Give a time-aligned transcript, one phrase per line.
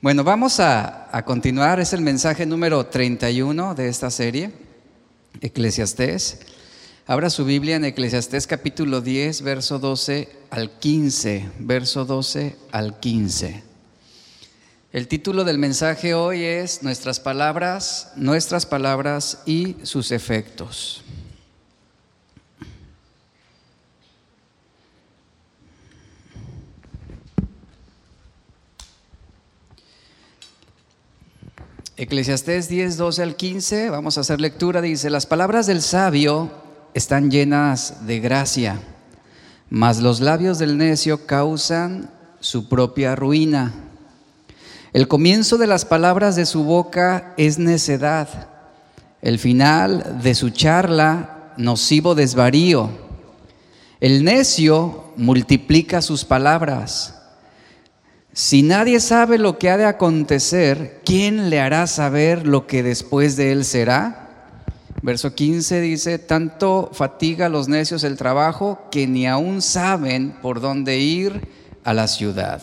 [0.00, 1.80] Bueno, vamos a, continuar.
[1.80, 4.52] Es el mensaje número 31 de esta serie,
[5.40, 6.38] Eclesiastés.
[7.04, 11.50] Abra su Biblia en Eclesiastés capítulo 10, verso 12 al 15.
[11.58, 13.64] Verso 12 al 15.
[14.92, 21.02] El título del mensaje hoy es Nuestras palabras, nuestras palabras y sus efectos.
[32.00, 36.48] Eclesiastés 10, 12 al 15, vamos a hacer lectura, dice, las palabras del sabio
[36.94, 38.78] están llenas de gracia,
[39.68, 43.74] mas los labios del necio causan su propia ruina.
[44.92, 48.46] El comienzo de las palabras de su boca es necedad,
[49.20, 52.90] el final de su charla nocivo desvarío.
[53.98, 57.17] El necio multiplica sus palabras
[58.38, 63.34] si nadie sabe lo que ha de acontecer, ¿quién le hará saber lo que después
[63.34, 64.52] de él será?
[65.02, 70.60] Verso 15 dice, tanto fatiga a los necios el trabajo que ni aún saben por
[70.60, 71.48] dónde ir
[71.82, 72.62] a la ciudad.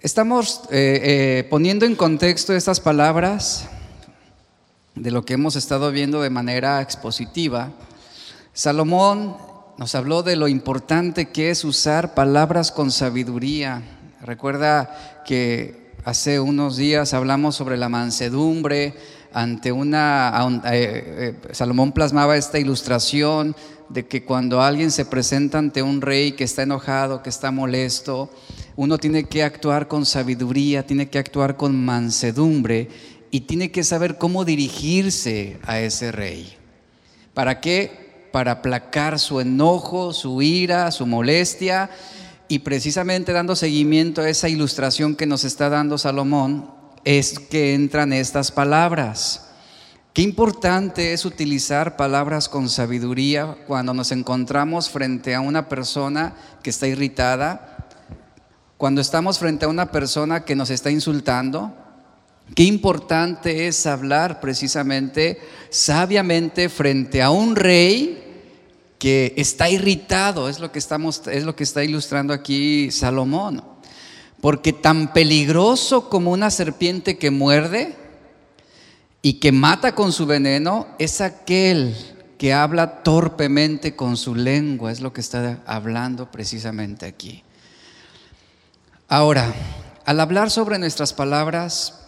[0.00, 3.68] Estamos eh, eh, poniendo en contexto estas palabras
[4.96, 7.70] de lo que hemos estado viendo de manera expositiva.
[8.52, 9.36] Salomón
[9.76, 13.84] nos habló de lo importante que es usar palabras con sabiduría
[14.20, 18.94] Recuerda que hace unos días hablamos sobre la mansedumbre
[19.32, 20.32] ante una...
[20.72, 23.54] Eh, eh, Salomón plasmaba esta ilustración
[23.88, 28.28] de que cuando alguien se presenta ante un rey que está enojado, que está molesto,
[28.74, 32.88] uno tiene que actuar con sabiduría, tiene que actuar con mansedumbre
[33.30, 36.56] y tiene que saber cómo dirigirse a ese rey.
[37.34, 38.28] ¿Para qué?
[38.32, 41.88] Para aplacar su enojo, su ira, su molestia
[42.48, 46.70] y precisamente dando seguimiento a esa ilustración que nos está dando Salomón,
[47.04, 49.44] es que entran estas palabras.
[50.14, 56.70] Qué importante es utilizar palabras con sabiduría cuando nos encontramos frente a una persona que
[56.70, 57.86] está irritada,
[58.78, 61.72] cuando estamos frente a una persona que nos está insultando.
[62.54, 65.38] Qué importante es hablar precisamente
[65.70, 68.27] sabiamente frente a un rey
[68.98, 73.62] que está irritado, es lo que, es lo que está ilustrando aquí Salomón.
[74.40, 77.96] Porque tan peligroso como una serpiente que muerde
[79.22, 81.94] y que mata con su veneno es aquel
[82.38, 87.42] que habla torpemente con su lengua, es lo que está hablando precisamente aquí.
[89.08, 89.52] Ahora,
[90.04, 92.06] al hablar sobre nuestras palabras,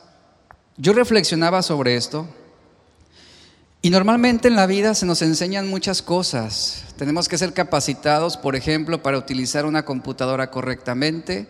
[0.76, 2.28] yo reflexionaba sobre esto
[3.82, 6.84] y normalmente en la vida se nos enseñan muchas cosas.
[6.98, 11.46] Tenemos que ser capacitados, por ejemplo, para utilizar una computadora correctamente.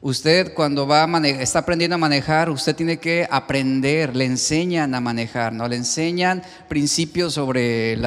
[0.00, 5.00] Usted cuando va a está aprendiendo a manejar, usted tiene que aprender, le enseñan a
[5.00, 5.66] manejar, ¿no?
[5.66, 7.98] Le enseñan principios sobre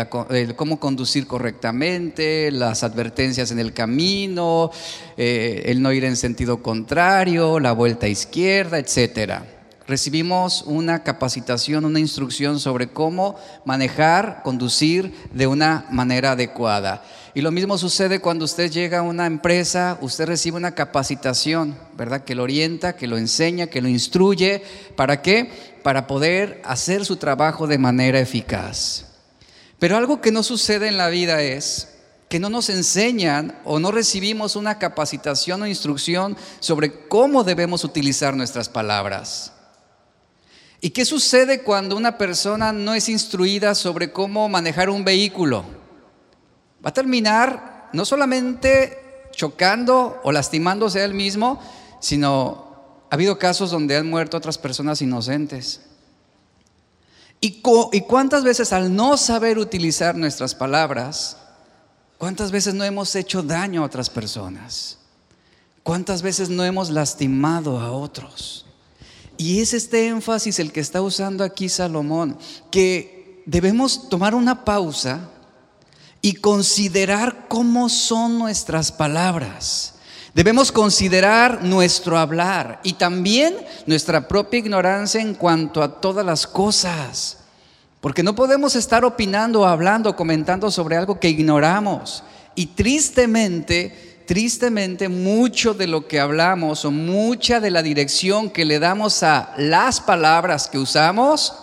[0.55, 4.71] cómo conducir correctamente, las advertencias en el camino,
[5.17, 9.45] eh, el no ir en sentido contrario, la vuelta izquierda, etcétera
[9.87, 13.35] recibimos una capacitación, una instrucción sobre cómo
[13.65, 17.03] manejar, conducir de una manera adecuada.
[17.33, 22.23] Y lo mismo sucede cuando usted llega a una empresa, usted recibe una capacitación, ¿verdad?
[22.23, 24.63] Que lo orienta, que lo enseña, que lo instruye.
[24.95, 25.49] ¿Para qué?
[25.81, 29.05] Para poder hacer su trabajo de manera eficaz.
[29.79, 31.89] Pero algo que no sucede en la vida es
[32.29, 38.35] que no nos enseñan o no recibimos una capacitación o instrucción sobre cómo debemos utilizar
[38.35, 39.52] nuestras palabras.
[40.83, 45.63] ¿Y qué sucede cuando una persona no es instruida sobre cómo manejar un vehículo?
[46.85, 51.61] Va a terminar no solamente chocando o lastimándose a él mismo,
[52.01, 55.79] sino ha habido casos donde han muerto otras personas inocentes.
[57.39, 57.63] ¿Y,
[57.93, 61.37] ¿Y cuántas veces al no saber utilizar nuestras palabras,
[62.17, 64.97] cuántas veces no hemos hecho daño a otras personas?
[65.81, 68.62] ¿Cuántas veces no hemos lastimado a otros?
[69.37, 72.37] Y es este énfasis el que está usando aquí Salomón,
[72.71, 75.29] que debemos tomar una pausa
[76.21, 79.95] y considerar cómo son nuestras palabras.
[80.33, 87.39] Debemos considerar nuestro hablar y también nuestra propia ignorancia en cuanto a todas las cosas.
[88.01, 92.23] Porque no podemos estar opinando, hablando, comentando sobre algo que ignoramos.
[92.55, 98.79] Y tristemente tristemente mucho de lo que hablamos o mucha de la dirección que le
[98.79, 101.53] damos a las palabras que usamos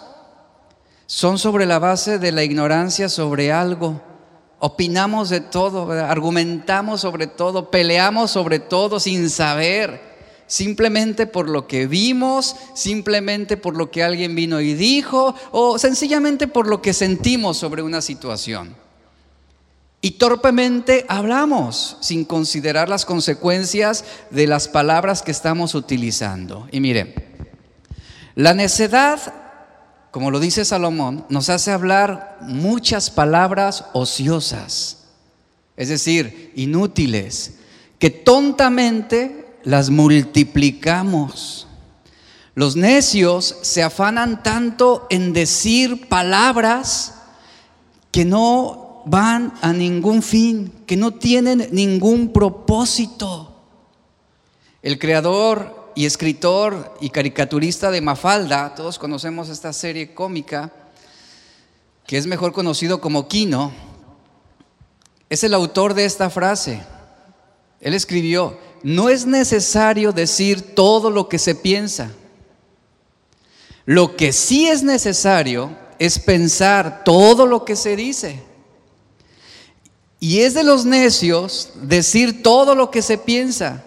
[1.07, 4.01] son sobre la base de la ignorancia sobre algo.
[4.61, 10.01] Opinamos de todo, argumentamos sobre todo, peleamos sobre todo sin saber,
[10.47, 16.47] simplemente por lo que vimos, simplemente por lo que alguien vino y dijo, o sencillamente
[16.47, 18.77] por lo que sentimos sobre una situación.
[20.03, 26.67] Y torpemente hablamos sin considerar las consecuencias de las palabras que estamos utilizando.
[26.73, 27.15] Y miren,
[28.35, 29.21] la necedad,
[30.11, 35.05] como lo dice Salomón, nos hace hablar muchas palabras ociosas,
[35.77, 37.57] es decir, inútiles,
[37.99, 41.67] que tontamente las multiplicamos.
[42.55, 47.15] Los necios se afanan tanto en decir palabras
[48.11, 53.55] que no van a ningún fin, que no tienen ningún propósito.
[54.83, 60.73] El creador y escritor y caricaturista de Mafalda, todos conocemos esta serie cómica,
[62.07, 63.73] que es mejor conocido como Kino,
[65.29, 66.83] es el autor de esta frase.
[67.81, 72.11] Él escribió, no es necesario decir todo lo que se piensa.
[73.87, 78.50] Lo que sí es necesario es pensar todo lo que se dice.
[80.21, 83.83] Y es de los necios decir todo lo que se piensa.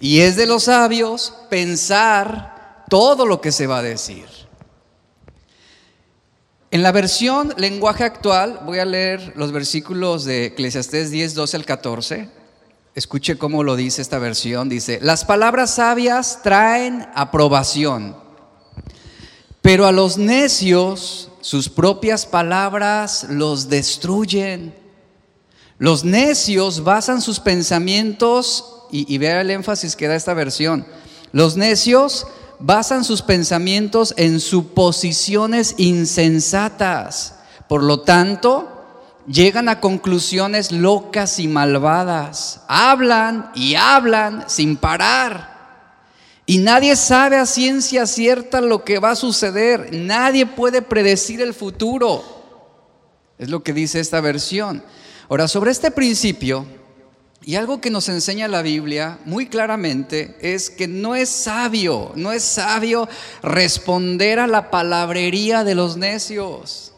[0.00, 4.26] Y es de los sabios pensar todo lo que se va a decir.
[6.72, 11.64] En la versión lenguaje actual, voy a leer los versículos de Eclesiastés 10, 12 al
[11.64, 12.28] 14.
[12.96, 14.68] Escuche cómo lo dice esta versión.
[14.68, 18.16] Dice, las palabras sabias traen aprobación,
[19.62, 24.85] pero a los necios sus propias palabras los destruyen.
[25.78, 30.86] Los necios basan sus pensamientos, y, vea el énfasis que da esta versión,
[31.32, 32.26] los necios
[32.58, 37.34] basan sus pensamientos en suposiciones insensatas.
[37.68, 38.68] Por lo tanto,
[39.26, 42.62] llegan a conclusiones locas y malvadas.
[42.68, 45.56] Hablan y hablan sin parar.
[46.46, 49.90] Y nadie sabe a ciencia cierta lo que va a suceder.
[49.92, 52.22] Nadie puede predecir el futuro.
[53.36, 54.82] Es lo que dice esta versión.
[55.28, 56.66] Ahora, sobre este principio,
[57.46, 62.32] y algo que nos enseña la Biblia muy claramente es que no es sabio, no
[62.32, 63.08] es sabio
[63.40, 66.92] responder a la palabrería de los necios.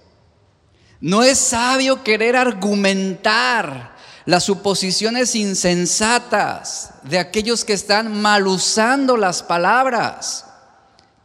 [1.00, 3.94] No es sabio querer argumentar
[4.24, 10.44] las suposiciones insensatas de aquellos que están mal usando las palabras,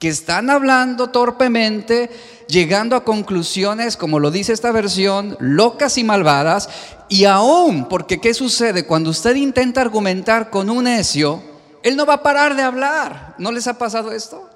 [0.03, 2.09] que están hablando torpemente,
[2.49, 6.67] llegando a conclusiones, como lo dice esta versión, locas y malvadas,
[7.07, 8.85] y aún, porque ¿qué sucede?
[8.85, 11.41] Cuando usted intenta argumentar con un necio,
[11.83, 13.35] él no va a parar de hablar.
[13.37, 14.49] ¿No les ha pasado esto?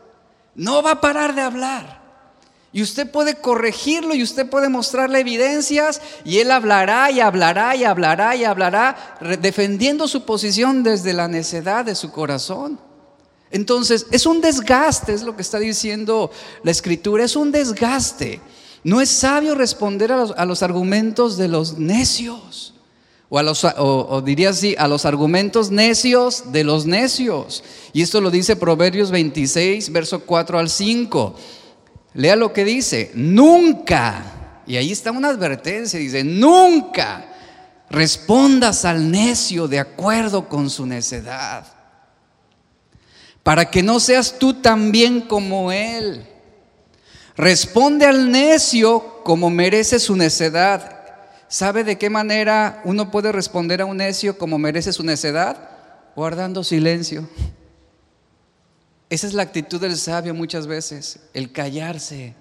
[0.54, 2.02] No va a parar de hablar.
[2.74, 7.86] Y usted puede corregirlo y usted puede mostrarle evidencias y él hablará y hablará y
[7.86, 8.98] hablará y hablará
[9.40, 12.86] defendiendo su posición desde la necedad de su corazón.
[13.52, 16.32] Entonces, es un desgaste, es lo que está diciendo
[16.64, 18.42] la escritura, es un desgaste.
[18.84, 22.74] No es sabio responder a los, argumentos de los necios.
[23.30, 27.64] O, a los, o diría así, a los argumentos necios de los necios.
[27.92, 31.36] Y esto lo dice Proverbios 26, verso 4 al 5.
[32.18, 37.28] Lea lo que dice, nunca, y ahí está una advertencia, dice, nunca
[37.92, 41.66] respondas al necio de acuerdo con su necedad,
[43.48, 46.27] para que no seas tú también como él.
[47.38, 51.00] Responde al necio como merece su necedad.
[51.48, 55.58] ¿Sabe de qué manera uno puede responder a un necio como merece su necedad?
[56.13, 57.25] Guardando silencio.
[59.10, 62.36] Esa es la actitud del sabio muchas veces, el callarse,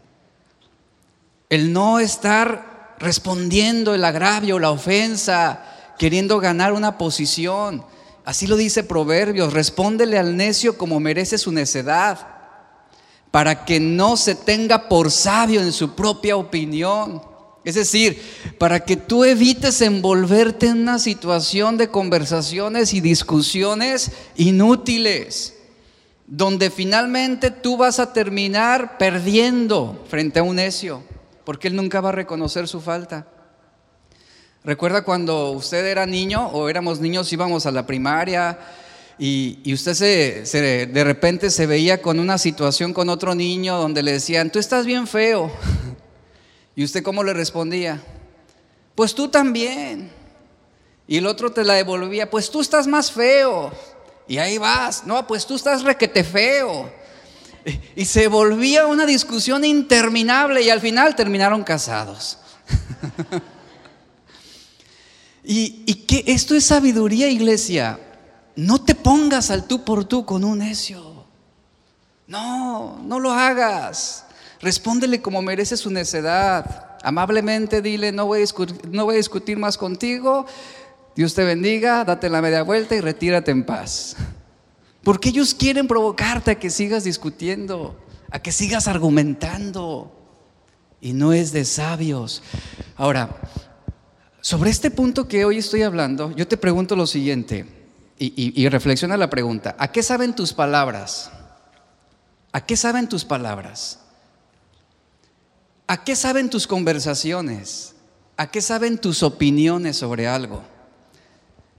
[1.49, 5.63] el no estar respondiendo el agravio, la ofensa,
[6.01, 7.85] queriendo ganar una posición.
[8.26, 12.26] Así lo dice Proverbios, respóndele al necio como merece su necedad,
[13.30, 17.23] para que no se tenga por sabio en su propia opinión.
[17.64, 18.21] Es decir,
[18.59, 25.54] para que tú evites envolverte en una situación de conversaciones y discusiones inútiles
[26.26, 31.04] donde finalmente tú vas a terminar perdiendo frente a un necio,
[31.45, 33.28] porque él nunca va a reconocer su falta.
[34.67, 38.59] Recuerda cuando usted era niño o éramos niños, íbamos a la primaria
[39.17, 39.95] y, usted
[40.45, 44.59] se, de repente se veía con una situación con otro niño donde le decían, tú
[44.59, 45.53] estás bien feo.
[46.75, 48.03] ¿Y usted cómo le respondía?
[48.97, 50.11] Pues tú también.
[51.07, 53.71] Y el otro te la devolvía, pues tú estás más feo.
[54.27, 56.91] Y ahí vas, no, pues tú estás requete feo.
[57.95, 62.39] Y se volvía una discusión interminable y al final terminaron casados.
[65.47, 68.00] y, y que esto es sabiduría, iglesia.
[68.57, 71.25] no te pongas al tú por tú con un necio.
[72.26, 74.25] No, no lo hagas.
[74.61, 76.97] Respóndele como merece su necedad.
[77.03, 80.47] Amablemente dile, no voy, a discutir, no voy a discutir más contigo.
[81.15, 84.17] Dios te bendiga, date la media vuelta y retírate en paz.
[85.05, 87.97] Porque ellos quieren provocarte a que sigas discutiendo,
[88.31, 90.12] a que sigas argumentando.
[91.00, 92.43] Y no es de sabios.
[92.97, 93.37] Ahora,
[94.47, 97.67] sobre este punto que hoy estoy hablando, yo te pregunto lo siguiente,
[98.17, 101.33] y, reflexiona la pregunta, ¿a qué saben tus palabras?
[102.53, 103.99] ¿A qué saben tus palabras?
[105.88, 107.97] ¿A qué saben tus conversaciones?
[108.37, 110.62] ¿A qué saben tus opiniones sobre algo?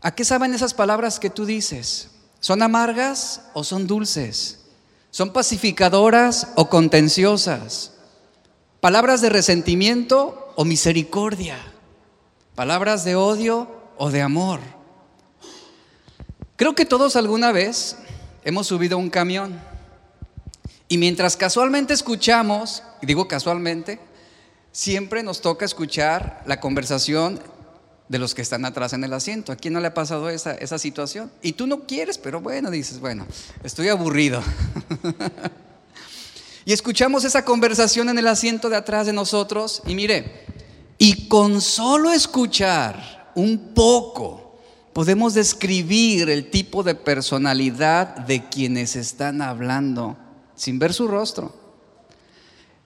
[0.02, 2.10] ¿A qué saben esas palabras que tú dices?
[2.42, 4.66] ¿Son amargas o son dulces?
[5.10, 7.94] ¿Son pacificadoras o contenciosas?
[8.82, 11.58] ¿Palabras de resentimiento o misericordia?
[12.58, 14.60] ¿Palabras de odio o de amor?
[16.56, 17.98] Creo que todos alguna vez
[18.44, 19.62] hemos subido un camión
[20.88, 24.00] y mientras casualmente escuchamos, y digo casualmente,
[24.72, 27.40] siempre nos toca escuchar la conversación
[28.10, 29.52] de los que están atrás en el asiento.
[29.52, 31.32] ¿A quién no le ha pasado esa, esa situación?
[31.44, 33.28] Y tú no quieres, pero bueno, dices, bueno,
[33.64, 34.42] estoy aburrido.
[36.66, 40.48] y escuchamos esa conversación en el asiento de atrás de nosotros y mire,
[40.98, 44.60] y con solo escuchar un poco,
[44.94, 50.18] podemos describir el tipo de personalidad de quienes están hablando
[50.56, 51.54] sin ver su rostro.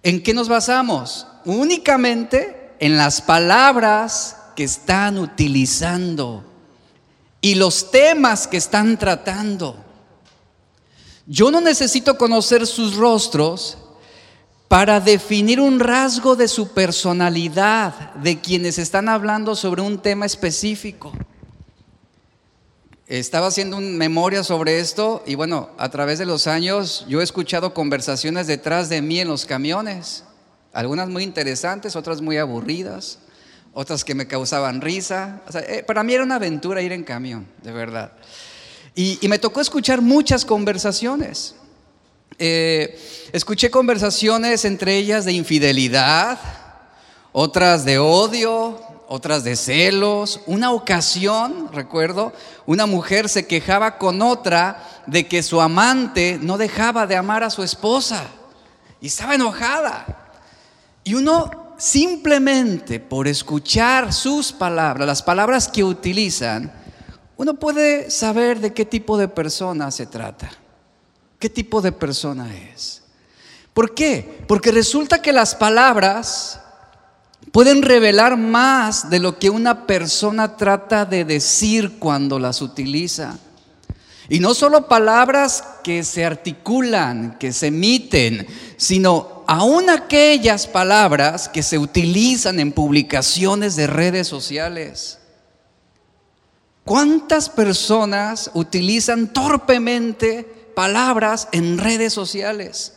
[0.04, 1.26] ¿En qué nos basamos?
[1.46, 6.44] Únicamente en las palabras que están utilizando
[7.40, 9.78] y los temas que están tratando.
[11.26, 13.78] Yo no necesito conocer sus rostros
[14.72, 21.12] para definir un rasgo de su personalidad, de quienes están hablando sobre un tema específico.
[23.06, 27.24] Estaba haciendo una memoria sobre esto y bueno, a través de los años yo he
[27.26, 30.24] escuchado conversaciones detrás de mí en los camiones,
[30.72, 33.20] algunas muy interesantes, otras muy aburridas,
[33.74, 35.42] otras que me causaban risa.
[35.68, 38.14] Eh, para mí era una aventura ir en camión, de verdad.
[38.96, 41.56] Y, me tocó escuchar muchas conversaciones.
[42.44, 46.40] Eh, escuché conversaciones entre ellas de infidelidad,
[47.32, 50.40] otras de odio, otras de celos.
[50.48, 52.34] Una ocasión, recuerdo,
[52.66, 57.52] una mujer se quejaba con otra de que su amante no dejaba de amar a
[57.52, 58.26] su esposa
[59.00, 60.34] y estaba enojada.
[61.04, 66.74] Y uno simplemente por escuchar sus palabras, las palabras que utilizan,
[67.38, 70.50] uno puede saber de qué tipo de persona se trata,
[71.42, 73.02] qué tipo de persona es.
[73.74, 74.44] ¿Por qué?
[74.48, 76.62] Porque resulta que las palabras
[77.52, 83.38] pueden revelar más de lo que una persona trata de decir cuando las utiliza.
[84.30, 88.46] Y no solo palabras que se articulan, que se emiten,
[88.78, 95.18] sino aún aquellas palabras que se utilizan en publicaciones de redes sociales.
[96.86, 102.94] ¿Cuántas personas utilizan torpemente palabras en redes sociales?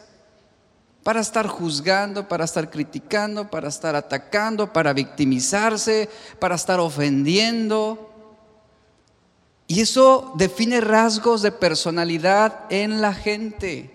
[1.05, 6.09] para estar juzgando, para estar criticando, para estar atacando, para victimizarse,
[6.41, 8.11] para estar ofendiendo.
[9.67, 13.91] Y eso define rasgos de personalidad en la gente,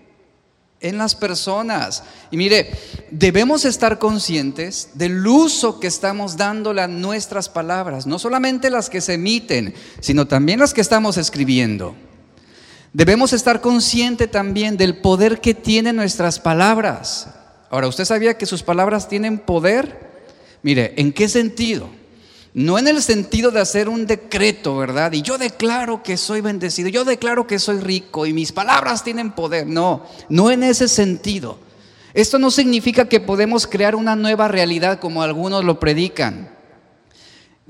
[0.80, 2.04] en las personas.
[2.30, 2.70] Y mire,
[3.10, 9.00] debemos estar conscientes del uso que estamos dándole a nuestras palabras, no solamente las que
[9.00, 11.96] se emiten, sino también las que estamos escribiendo.
[12.92, 17.28] Debemos estar conscientes también del poder que tienen nuestras palabras.
[17.70, 20.10] Ahora, ¿usted sabía que sus palabras tienen poder?
[20.62, 21.88] Mire, ¿en qué sentido?
[22.52, 25.12] No en el sentido de hacer un decreto, ¿verdad?
[25.12, 29.30] Y yo declaro que soy bendecido, yo declaro que soy rico y mis palabras tienen
[29.30, 29.68] poder.
[29.68, 31.58] No, no en ese sentido.
[32.12, 36.50] Esto no significa que podemos crear una nueva realidad como algunos lo predican.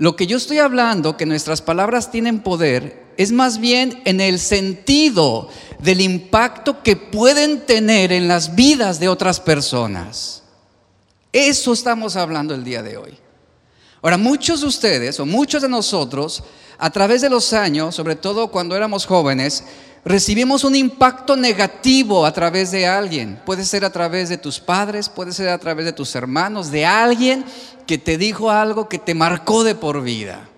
[0.00, 4.38] Lo que yo estoy hablando, que nuestras palabras tienen poder, es más bien en el
[4.38, 10.42] sentido del impacto que pueden tener en las vidas de otras personas.
[11.34, 13.18] Eso estamos hablando el día de hoy.
[14.00, 16.44] Ahora, muchos de ustedes o muchos de nosotros,
[16.78, 19.64] a través de los años, sobre todo cuando éramos jóvenes,
[20.04, 23.40] recibimos un impacto negativo a través de alguien.
[23.44, 26.86] Puede ser a través de tus padres, puede ser a través de tus hermanos, de
[26.86, 27.44] alguien
[27.86, 30.48] que te dijo algo que te marcó de por vida.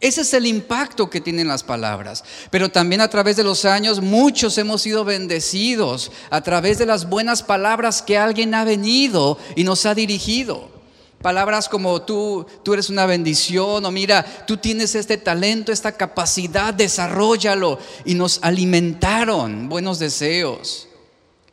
[0.00, 2.24] Ese es el impacto que tienen las palabras.
[2.50, 7.08] Pero también a través de los años muchos hemos sido bendecidos a través de las
[7.08, 10.81] buenas palabras que alguien ha venido y nos ha dirigido.
[11.22, 16.74] Palabras como tú, tú eres una bendición o mira, tú tienes este talento, esta capacidad,
[16.74, 17.78] desarrollalo.
[18.04, 20.88] Y nos alimentaron buenos deseos.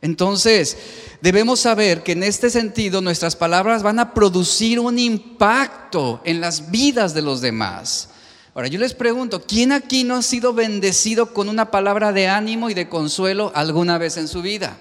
[0.02, 0.76] Entonces,
[1.20, 6.70] debemos saber que en este sentido nuestras palabras van a producir un impacto en las
[6.70, 8.08] vidas de los demás.
[8.54, 12.68] Ahora yo les pregunto, ¿quién aquí no ha sido bendecido con una palabra de ánimo
[12.70, 14.78] y de consuelo alguna vez en su vida?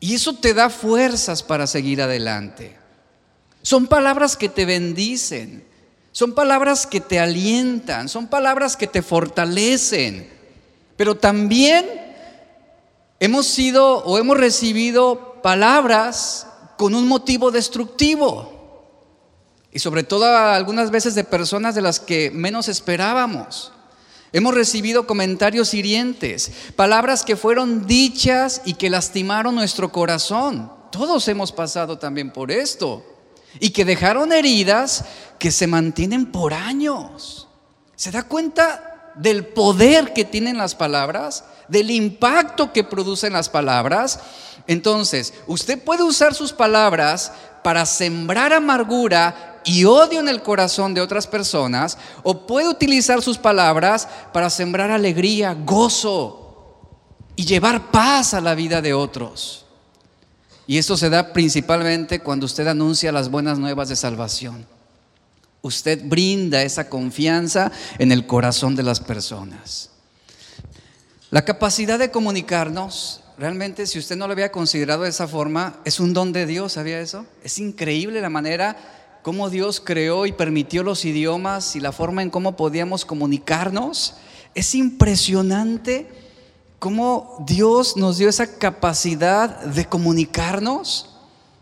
[0.00, 2.81] Y eso te da fuerzas para seguir adelante.
[3.62, 5.64] Son palabras que te bendicen,
[6.10, 10.28] son palabras que te alientan, son palabras que te fortalecen,
[10.96, 11.86] pero también
[13.20, 18.50] hemos sido o hemos recibido palabras con un motivo destructivo.
[19.72, 23.72] Y sobre todo algunas veces de personas de las que menos esperábamos.
[24.32, 30.70] Hemos recibido comentarios hirientes, palabras que fueron dichas y que lastimaron nuestro corazón.
[30.90, 33.11] Todos hemos pasado también por esto
[33.60, 35.04] y que dejaron heridas
[35.38, 37.48] que se mantienen por años.
[37.96, 41.44] ¿Se da cuenta del poder que tienen las palabras?
[41.68, 44.20] ¿Del impacto que producen las palabras?
[44.66, 47.32] Entonces, usted puede usar sus palabras
[47.62, 53.38] para sembrar amargura y odio en el corazón de otras personas, o puede utilizar sus
[53.38, 56.42] palabras para sembrar alegría, gozo
[57.36, 59.61] y llevar paz a la vida de otros.
[60.66, 64.66] Y esto se da principalmente cuando usted anuncia las buenas nuevas de salvación.
[65.60, 69.90] Usted brinda esa confianza en el corazón de las personas.
[71.30, 75.98] La capacidad de comunicarnos, realmente si usted no lo había considerado de esa forma, es
[75.98, 77.26] un don de Dios, ¿sabía eso?
[77.42, 78.76] Es increíble la manera
[79.22, 84.14] como Dios creó y permitió los idiomas y la forma en cómo podíamos comunicarnos.
[84.54, 86.08] Es impresionante
[86.82, 91.10] cómo Dios nos dio esa capacidad de comunicarnos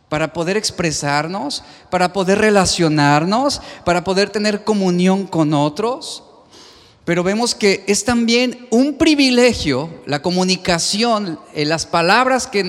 [0.08, 6.22] para poder expresarnos, para poder relacionarnos, para poder tener comunión con otros.
[7.04, 12.64] Pero vemos que es también un privilegio, la comunicación, eh, las palabras que,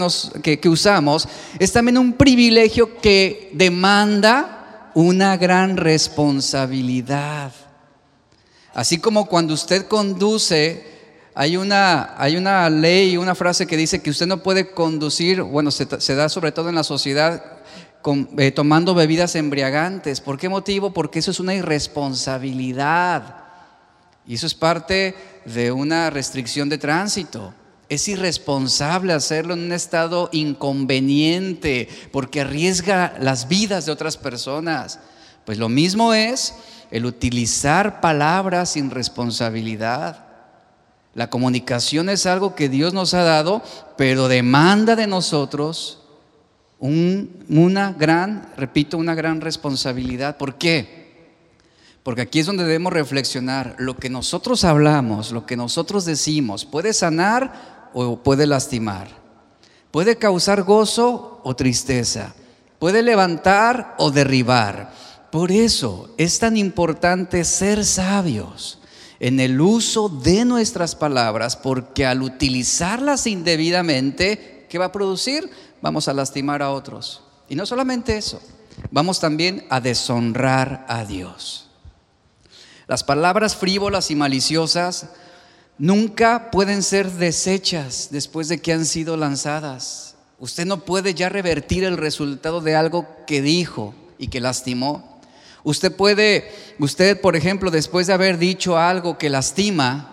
[0.60, 7.54] que usamos, es también un privilegio que demanda una gran responsabilidad.
[8.74, 10.91] Así como cuando usted conduce
[11.34, 15.72] hay una, hay una ley, una frase que dice que usted no puede conducir, bueno,
[15.72, 17.44] se, da sobre todo en la sociedad,
[18.38, 20.20] eh, tomando bebidas embriagantes.
[20.20, 20.92] ¿Por qué motivo?
[20.92, 23.38] Porque eso es una irresponsabilidad.
[24.28, 25.16] Y eso es parte
[25.46, 27.54] de una restricción de tránsito.
[27.88, 35.00] Es irresponsable hacerlo en un estado inconveniente porque arriesga las vidas de otras personas.
[35.46, 36.54] Pues lo mismo es
[36.92, 40.31] el utilizar palabras sin responsabilidad.
[41.14, 43.62] La comunicación es algo que Dios nos ha dado,
[43.98, 46.00] pero demanda de nosotros
[46.80, 50.38] una gran, repito, una gran responsabilidad.
[50.38, 51.02] ¿Por qué?
[52.02, 53.76] Porque aquí es donde debemos reflexionar.
[53.78, 59.10] Lo que nosotros hablamos, lo que nosotros decimos, puede sanar o puede lastimar.
[59.92, 62.34] Puede causar gozo o tristeza.
[62.80, 64.94] Puede levantar o derribar.
[65.30, 68.81] Por eso es tan importante ser sabios
[69.22, 75.48] en el uso de nuestras palabras, porque al utilizarlas indebidamente, ¿qué va a producir?
[75.80, 77.22] Vamos a lastimar a otros.
[77.48, 78.42] Y no solamente eso,
[78.90, 81.68] vamos también a deshonrar a Dios.
[82.88, 85.10] Las palabras frívolas y maliciosas
[85.78, 90.16] nunca pueden ser desechas después de que han sido lanzadas.
[90.40, 95.11] Usted no puede ya revertir el resultado de algo que dijo y que lastimó.
[95.64, 100.08] Usted puede, usted por ejemplo, después de haber dicho algo que lastima,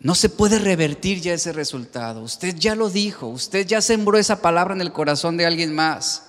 [0.00, 2.22] no se puede revertir ya ese resultado.
[2.22, 6.24] Usted ya lo dijo, usted ya sembró esa palabra en el corazón de alguien más.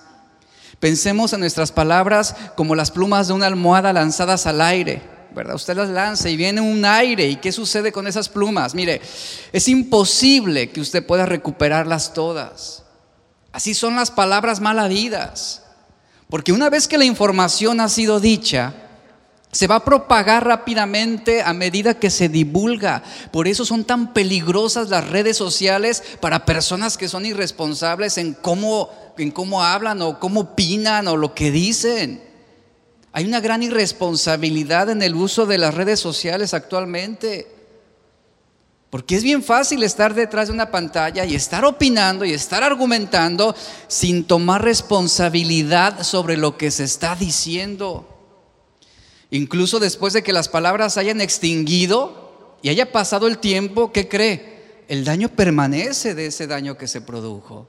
[0.78, 5.14] Pensemos en nuestras palabras como las plumas de una almohada lanzadas al aire.
[5.34, 5.56] ¿verdad?
[5.56, 7.26] Usted las lanza y viene un aire.
[7.26, 8.74] ¿Y qué sucede con esas plumas?
[8.74, 9.00] Mire,
[9.52, 12.84] es imposible que usted pueda recuperarlas todas.
[13.50, 15.63] Así son las palabras malavidas.
[16.28, 18.74] Porque una vez que la información ha sido dicha,
[19.54, 23.04] se va a propagar rápidamente a medida que se divulga.
[23.30, 28.90] Por eso son tan peligrosas las redes sociales para personas que son irresponsables en cómo,
[29.16, 32.20] en cómo hablan o cómo opinan o lo que dicen.
[33.12, 37.53] Hay una gran irresponsabilidad en el uso de las redes sociales actualmente.
[38.94, 43.52] Porque es bien fácil estar detrás de una pantalla y estar opinando y estar argumentando
[43.88, 48.08] sin tomar responsabilidad sobre lo que se está diciendo.
[49.32, 54.84] Incluso después de que las palabras hayan extinguido y haya pasado el tiempo, ¿qué cree?
[54.86, 57.66] El daño permanece de ese daño que se produjo.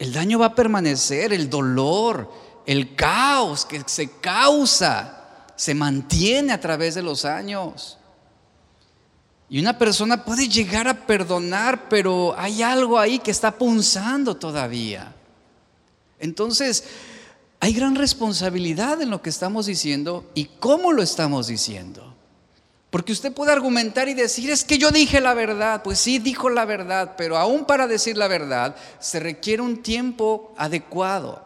[0.00, 2.32] El daño va a permanecer, el dolor,
[2.66, 7.98] el caos que se causa, se mantiene a través de los años.
[9.48, 15.14] Y una persona puede llegar a perdonar, pero hay algo ahí que está punzando todavía.
[16.18, 16.84] Entonces,
[17.60, 22.14] hay gran responsabilidad en lo que estamos diciendo y cómo lo estamos diciendo.
[22.90, 25.82] Porque usted puede argumentar y decir, es que yo dije la verdad.
[25.82, 30.54] Pues sí, dijo la verdad, pero aún para decir la verdad se requiere un tiempo
[30.56, 31.44] adecuado,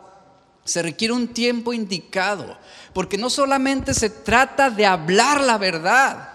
[0.64, 2.56] se requiere un tiempo indicado.
[2.92, 6.29] Porque no solamente se trata de hablar la verdad,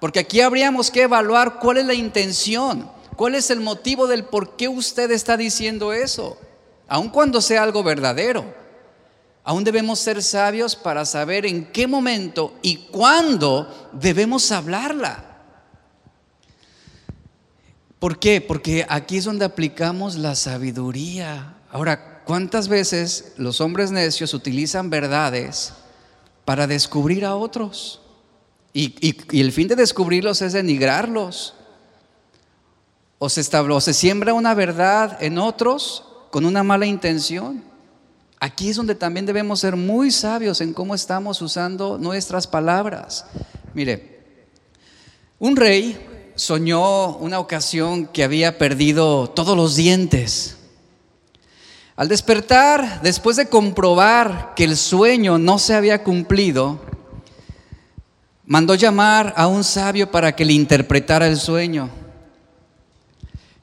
[0.00, 4.56] porque aquí habríamos que evaluar cuál es la intención, cuál es el motivo del por
[4.56, 6.38] qué usted está diciendo eso,
[6.86, 8.56] aun cuando sea algo verdadero.
[9.44, 15.24] Aún debemos ser sabios para saber en qué momento y cuándo debemos hablarla.
[17.98, 18.40] ¿Por qué?
[18.40, 21.54] Porque aquí es donde aplicamos la sabiduría.
[21.70, 25.72] Ahora, ¿cuántas veces los hombres necios utilizan verdades
[26.44, 28.02] para descubrir a otros?
[28.72, 31.54] Y, el fin de descubrirlos es denigrarlos.
[33.18, 37.64] O se, o se siembra una verdad en otros con una mala intención.
[38.40, 43.26] Aquí es donde también debemos ser muy sabios en cómo estamos usando nuestras palabras.
[43.74, 44.20] Mire,
[45.40, 50.56] un rey soñó una ocasión que había perdido todos los dientes.
[51.96, 56.80] Al despertar, después de comprobar que el sueño no se había cumplido,
[58.48, 61.90] mandó llamar a un sabio para que le interpretara el sueño.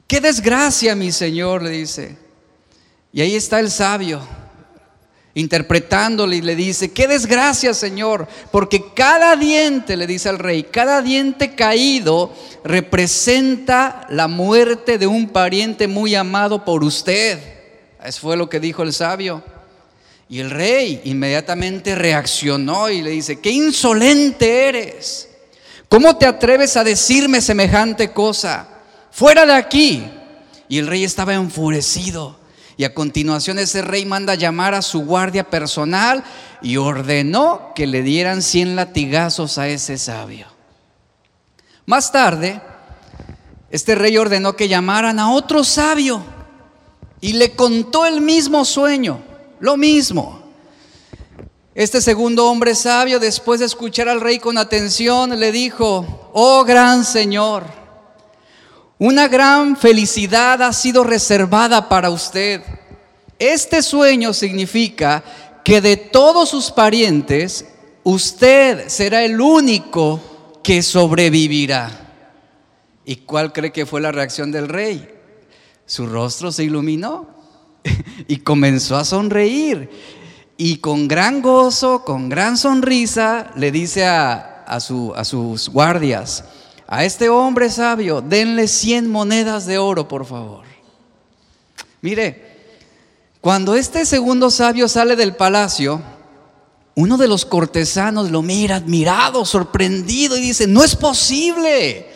[0.06, 2.16] Qué desgracia, mi señor, le dice.
[3.12, 4.22] Y ahí está el sabio
[5.34, 11.02] interpretándole y le dice, qué desgracia Señor, porque cada diente, le dice al rey, cada
[11.02, 12.32] diente caído
[12.64, 17.38] representa la muerte de un pariente muy amado por usted.
[18.02, 19.42] Eso fue lo que dijo el sabio.
[20.28, 25.28] Y el rey inmediatamente reaccionó y le dice, qué insolente eres.
[25.88, 28.68] ¿Cómo te atreves a decirme semejante cosa?
[29.12, 30.04] Fuera de aquí.
[30.68, 32.38] Y el rey estaba enfurecido.
[32.76, 36.24] Y a continuación ese rey manda llamar a su guardia personal
[36.60, 40.46] y ordenó que le dieran 100 latigazos a ese sabio.
[41.86, 42.60] Más tarde,
[43.70, 46.22] este rey ordenó que llamaran a otro sabio
[47.20, 49.22] y le contó el mismo sueño,
[49.60, 50.42] lo mismo.
[51.74, 57.04] Este segundo hombre sabio, después de escuchar al rey con atención, le dijo, oh gran
[57.04, 57.64] Señor,
[58.98, 62.62] una gran felicidad ha sido reservada para usted.
[63.38, 65.22] Este sueño significa
[65.62, 67.66] que de todos sus parientes,
[68.04, 71.90] usted será el único que sobrevivirá.
[73.04, 75.08] ¿Y cuál cree que fue la reacción del rey?
[75.84, 77.35] Su rostro se iluminó
[78.28, 79.90] y comenzó a sonreír.
[80.56, 86.44] Y con gran gozo, con gran sonrisa, le dice a, a sus guardias,
[86.86, 90.64] a este hombre sabio, denle 100 monedas de oro, por favor.
[92.00, 92.46] Mire,
[93.40, 96.00] cuando este segundo sabio sale del palacio,
[96.94, 102.06] uno de los cortesanos lo mira admirado, sorprendido y dice, no es posible.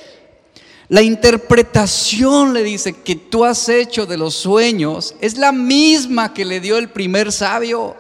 [0.91, 6.45] La interpretación, le dice, que tú has hecho de los sueños es la misma que
[6.45, 7.95] le dio el primer sabio.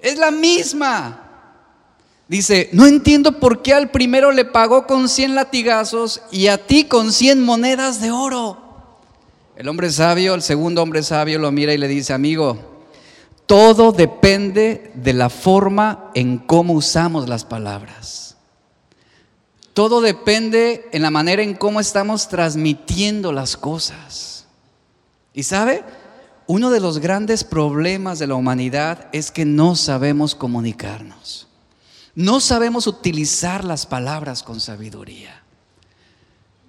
[0.00, 1.24] Es la misma.
[2.26, 6.82] Dice, no entiendo por qué al primero le pagó con 100 latigazos y a ti
[6.82, 8.58] con 100 monedas de oro.
[9.54, 12.58] El hombre sabio, el segundo hombre sabio lo mira y le dice, amigo,
[13.46, 18.27] todo depende de la forma en cómo usamos las palabras.
[19.78, 24.44] Todo depende en la manera en cómo estamos transmitiendo las cosas.
[25.32, 25.84] Y sabe,
[26.48, 31.46] uno de los grandes problemas de la humanidad es que no sabemos comunicarnos.
[32.16, 35.44] No sabemos utilizar las palabras con sabiduría.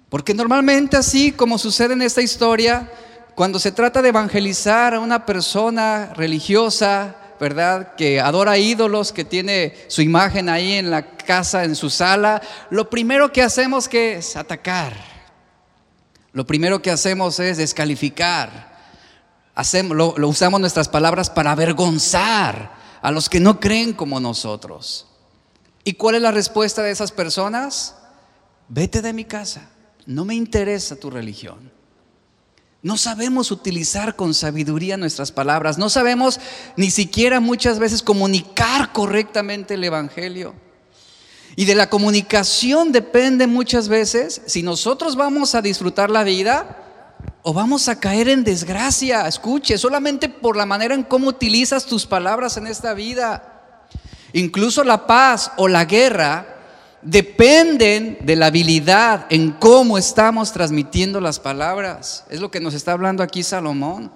[0.08, 2.92] Porque normalmente así como sucede en esta historia,
[3.34, 7.94] cuando se trata de evangelizar a una persona religiosa, ¿verdad?
[7.96, 12.90] Que adora ídolos, que tiene su imagen ahí en la casa, en su sala, lo
[12.90, 14.92] primero que hacemos que es atacar.
[16.32, 18.70] Lo primero que hacemos es descalificar.
[19.54, 22.72] Hacemos, lo usamos nuestras palabras para avergonzar
[23.02, 25.06] a los que no creen como nosotros.
[25.82, 27.96] ¿Y cuál es la respuesta de esas personas?
[28.68, 29.70] Vete de mi casa,
[30.06, 31.79] no me interesa tu religión.
[32.82, 36.40] No sabemos utilizar con sabiduría nuestras palabras, no sabemos
[36.76, 40.54] ni siquiera muchas veces comunicar correctamente el Evangelio.
[41.56, 46.76] Y de la comunicación depende muchas veces si nosotros vamos a disfrutar la vida
[47.42, 49.26] o vamos a caer en desgracia.
[49.26, 53.62] Escuche, solamente por la manera en cómo utilizas tus palabras en esta vida.
[54.32, 56.59] Incluso la paz o la guerra
[57.02, 62.24] dependen de la habilidad en cómo estamos transmitiendo las palabras.
[62.30, 64.12] Es lo que nos está hablando aquí Salomón.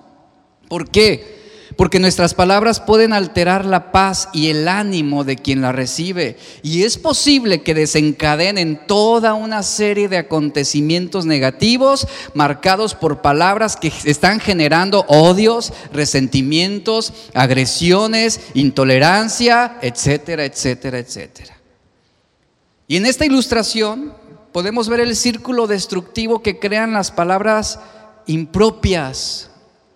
[0.68, 1.44] ¿Por qué?
[1.76, 6.36] porque nuestras palabras pueden alterar la paz y el ánimo de quien la recibe.
[6.62, 13.92] Y es posible que desencadenen toda una serie de acontecimientos negativos marcados por palabras que
[14.04, 21.53] están generando odios, resentimientos, agresiones, intolerancia, etcétera, etcétera, etcétera.
[22.86, 24.14] Y en esta ilustración
[24.52, 27.80] podemos ver el círculo destructivo que crean las palabras
[28.26, 29.50] impropias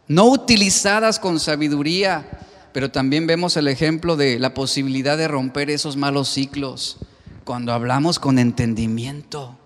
[0.06, 2.26] no utilizadas con sabiduría,
[2.72, 6.96] pero también vemos el ejemplo de la posibilidad de romper esos malos ciclos
[7.44, 9.56] cuando hablamos con entendimiento.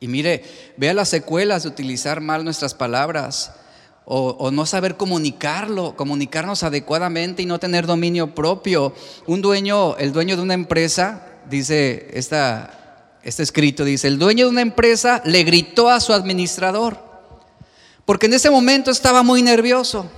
[0.00, 0.44] Y mire,
[0.76, 3.52] vea las secuelas de utilizar mal nuestras palabras
[4.04, 8.92] o, no saber comunicarlo, comunicarnos adecuadamente y no tener dominio propio.
[9.26, 14.62] Un dueño, el dueño de una empresa, dice este escrito, dice, el dueño de una
[14.62, 17.10] empresa le gritó a su administrador
[18.10, 20.10] porque en ese momento estaba muy nervioso.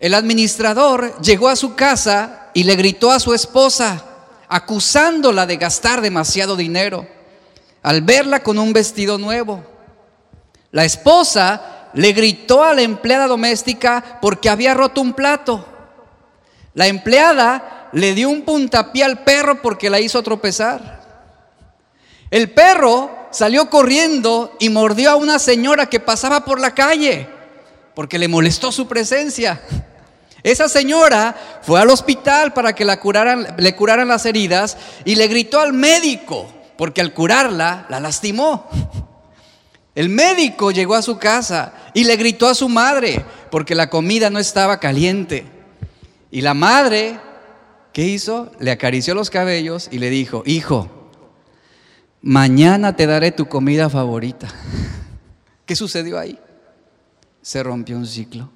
[0.00, 4.04] El administrador llegó a su casa y le gritó a su esposa,
[4.48, 7.06] acusándola de gastar demasiado dinero,
[7.84, 9.64] al verla con un vestido nuevo.
[10.72, 15.64] La esposa le gritó a la empleada doméstica porque había roto un plato.
[16.74, 20.98] La empleada le dio un puntapié al perro porque la hizo tropezar.
[22.30, 27.28] El perro salió corriendo y mordió a una señora que pasaba por la calle
[27.94, 29.60] porque le molestó su presencia.
[30.42, 35.26] Esa señora fue al hospital para que la curaran, le curaran las heridas y le
[35.26, 36.46] gritó al médico
[36.76, 38.68] porque al curarla la lastimó.
[39.96, 44.30] El médico llegó a su casa y le gritó a su madre porque la comida
[44.30, 45.44] no estaba caliente.
[46.30, 47.18] Y la madre,
[47.98, 48.52] ¿qué hizo?
[48.60, 50.88] Le acarició los cabellos y le dijo, hijo,
[52.22, 54.46] mañana te daré tu comida favorita.
[55.66, 56.38] ¿Qué sucedió ahí?
[57.42, 58.50] Se rompió un ciclo.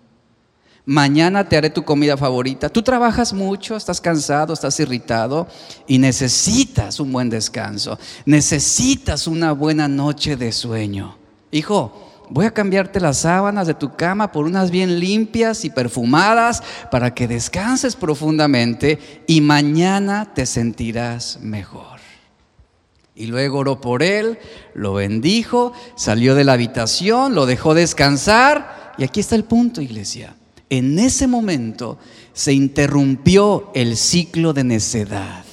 [0.85, 2.69] Mañana te haré tu comida favorita.
[2.69, 5.49] Tú trabajas mucho, estás cansado, estás irritado
[5.89, 7.99] y necesitas un buen descanso.
[8.25, 11.19] Necesitas una buena noche de sueño.
[11.51, 16.63] Hijo, voy a cambiarte las sábanas de tu cama por unas bien limpias y perfumadas
[16.91, 22.01] para que descanses profundamente y mañana te sentirás mejor.
[23.15, 24.39] Y luego oró por él,
[24.73, 28.95] lo bendijo, salió de la habitación, lo dejó descansar.
[28.97, 30.35] Y aquí está el punto, iglesia.
[30.71, 31.99] En ese momento
[32.33, 35.45] se interrumpió el ciclo de necedad.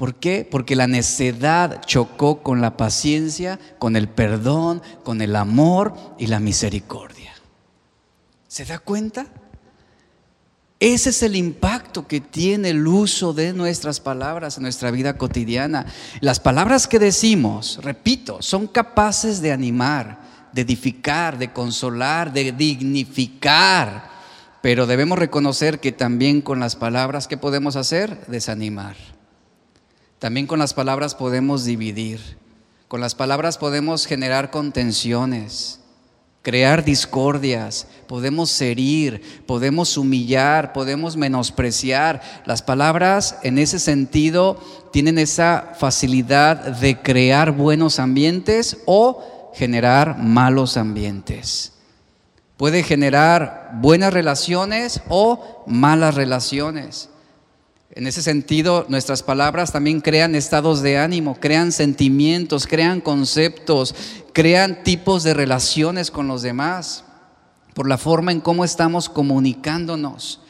[0.00, 0.48] ¿Por qué?
[0.50, 6.40] Porque la necedad chocó con la paciencia, con el perdón, con el amor y la
[6.40, 7.34] misericordia.
[8.48, 9.26] ¿Se da cuenta?
[10.78, 15.84] Ese es el impacto que tiene el uso de nuestras palabras en nuestra vida cotidiana.
[16.22, 24.08] Las palabras que decimos, repito, son capaces de animar, de edificar, de consolar, de dignificar.
[24.62, 28.24] Pero debemos reconocer que también con las palabras, ¿qué podemos hacer?
[28.28, 28.96] Desanimar.
[30.20, 32.20] También con las palabras podemos dividir.
[32.86, 35.80] Con las palabras podemos generar contenciones
[36.42, 42.22] crear discordias, podemos herir, podemos humillar, podemos menospreciar.
[42.46, 44.58] Las palabras en ese sentido
[44.90, 51.74] tienen esa facilidad de crear buenos ambientes o generar malos ambientes.
[52.56, 57.09] Puede generar buenas relaciones o malas relaciones.
[57.92, 63.96] En ese sentido, nuestras palabras también crean estados de ánimo, crean sentimientos, crean conceptos,
[64.32, 67.04] crean tipos de relaciones con los demás,
[67.74, 70.40] por la forma en cómo estamos comunicándonos.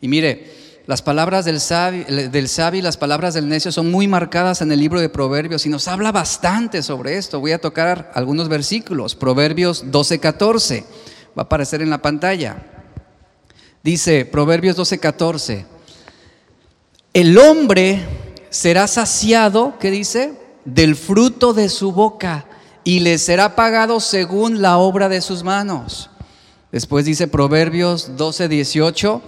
[0.00, 4.08] Y mire, las palabras del sabio, del sabio y las palabras del necio son muy
[4.08, 7.38] marcadas en el libro de Proverbios y nos habla bastante sobre esto.
[7.38, 9.14] Voy a tocar algunos versículos.
[9.14, 10.82] Proverbios 12:14
[11.38, 12.56] va a aparecer en la pantalla.
[13.84, 15.79] Dice Proverbios 12:14.
[17.12, 18.06] El hombre
[18.50, 20.34] será saciado, ¿qué dice?
[20.64, 22.46] Del fruto de su boca
[22.84, 26.08] y le será pagado según la obra de sus manos.
[26.70, 29.22] Después dice Proverbios 12, 18,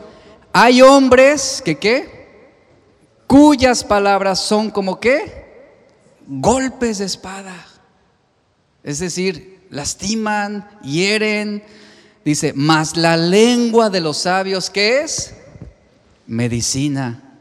[0.53, 2.29] hay hombres que qué,
[3.27, 5.43] cuyas palabras son como qué,
[6.29, 7.67] golpes de espada.
[8.85, 11.65] Es decir, lastiman, hieren.
[12.25, 15.35] Dice, mas la lengua de los sabios, ¿qué es?
[16.29, 17.32] Medicina.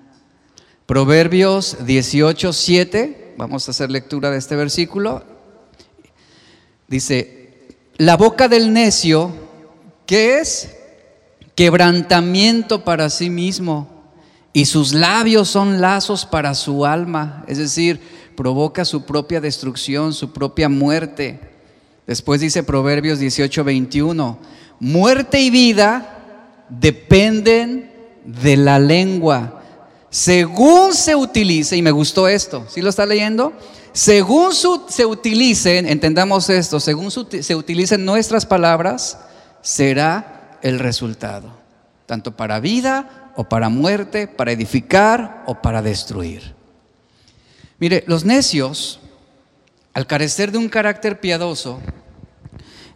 [0.92, 5.24] Proverbios 18, 7, vamos a hacer lectura de este versículo.
[6.90, 9.32] Dice, la boca del necio,
[10.06, 10.76] ¿qué es?
[11.56, 13.88] Quebrantamiento para sí mismo.
[14.52, 17.46] Y sus labios son lazos para su alma.
[17.48, 18.02] Es decir,
[18.36, 21.40] provoca su propia destrucción, su propia muerte.
[22.06, 24.40] Después dice Proverbios 18, 21,
[24.82, 27.90] muerte y vida dependen
[28.26, 29.61] de la lengua.
[30.12, 33.54] Según se utilice, y me gustó esto, ¿sí lo está leyendo?
[33.94, 39.18] Según se utilicen, entendamos esto, según se utilicen nuestras palabras,
[39.62, 41.54] será el resultado,
[42.06, 46.56] tanto para vida o para muerte, para edificar o para destruir.
[47.80, 49.00] Mire, los necios,
[49.94, 51.80] al carecer de un carácter piadoso,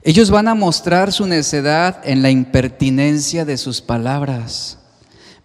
[0.03, 4.79] ellos van a mostrar su necedad en la impertinencia de sus palabras,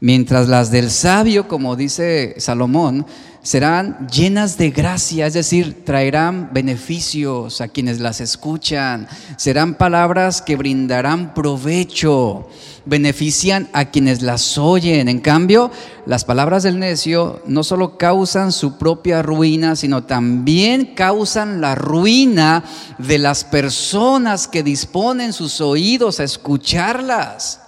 [0.00, 3.06] mientras las del sabio, como dice Salomón,
[3.42, 10.56] serán llenas de gracia, es decir, traerán beneficios a quienes las escuchan, serán palabras que
[10.56, 12.48] brindarán provecho,
[12.84, 15.08] benefician a quienes las oyen.
[15.08, 15.70] En cambio,
[16.04, 22.62] las palabras del necio no solo causan su propia ruina, sino también causan la ruina
[22.98, 27.60] de las personas que disponen sus oídos a escucharlas.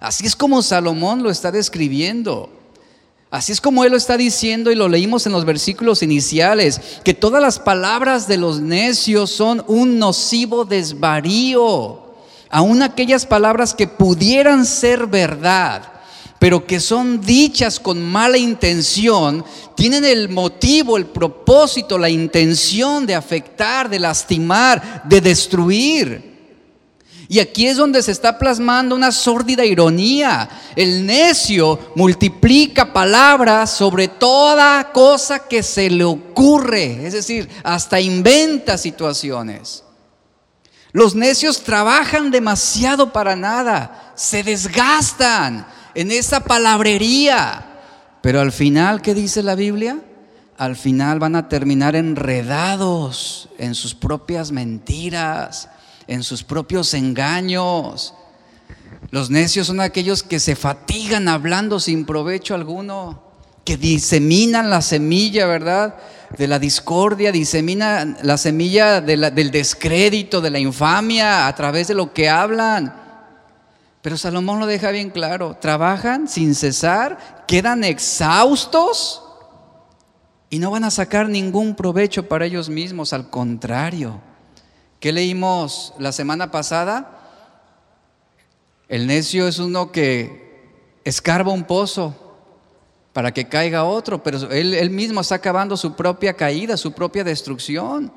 [0.00, 2.50] Así es como Salomón lo está describiendo.
[3.30, 7.14] Así es como él lo está diciendo y lo leímos en los versículos iniciales, que
[7.14, 12.10] todas las palabras de los necios son un nocivo desvarío.
[12.48, 15.92] Aún aquellas palabras que pudieran ser verdad,
[16.40, 19.44] pero que son dichas con mala intención,
[19.76, 26.29] tienen el motivo, el propósito, la intención de afectar, de lastimar, de destruir.
[27.32, 30.48] Y aquí es donde se está plasmando una sórdida ironía.
[30.74, 38.76] El necio multiplica palabras sobre toda cosa que se le ocurre, es decir, hasta inventa
[38.76, 39.84] situaciones.
[40.90, 47.64] Los necios trabajan demasiado para nada, se desgastan en esa palabrería.
[48.22, 50.00] Pero al final, ¿qué dice la Biblia?
[50.58, 55.68] Al final van a terminar enredados en sus propias mentiras
[56.10, 58.14] en sus propios engaños.
[59.10, 63.22] Los necios son aquellos que se fatigan hablando sin provecho alguno,
[63.64, 65.94] que diseminan la semilla, ¿verdad?
[66.36, 72.12] De la discordia, diseminan la semilla del descrédito, de la infamia a través de lo
[72.12, 72.92] que hablan.
[74.02, 79.22] Pero Salomón lo deja bien claro, trabajan sin cesar, quedan exhaustos
[80.48, 84.29] y no van a sacar ningún provecho para ellos mismos, al contrario.
[85.00, 87.18] ¿Qué leímos la semana pasada?
[88.86, 90.68] El necio es uno que
[91.04, 92.14] escarba un pozo
[93.14, 98.12] para que caiga otro, pero él, mismo está acabando su propia caída, su propia destrucción.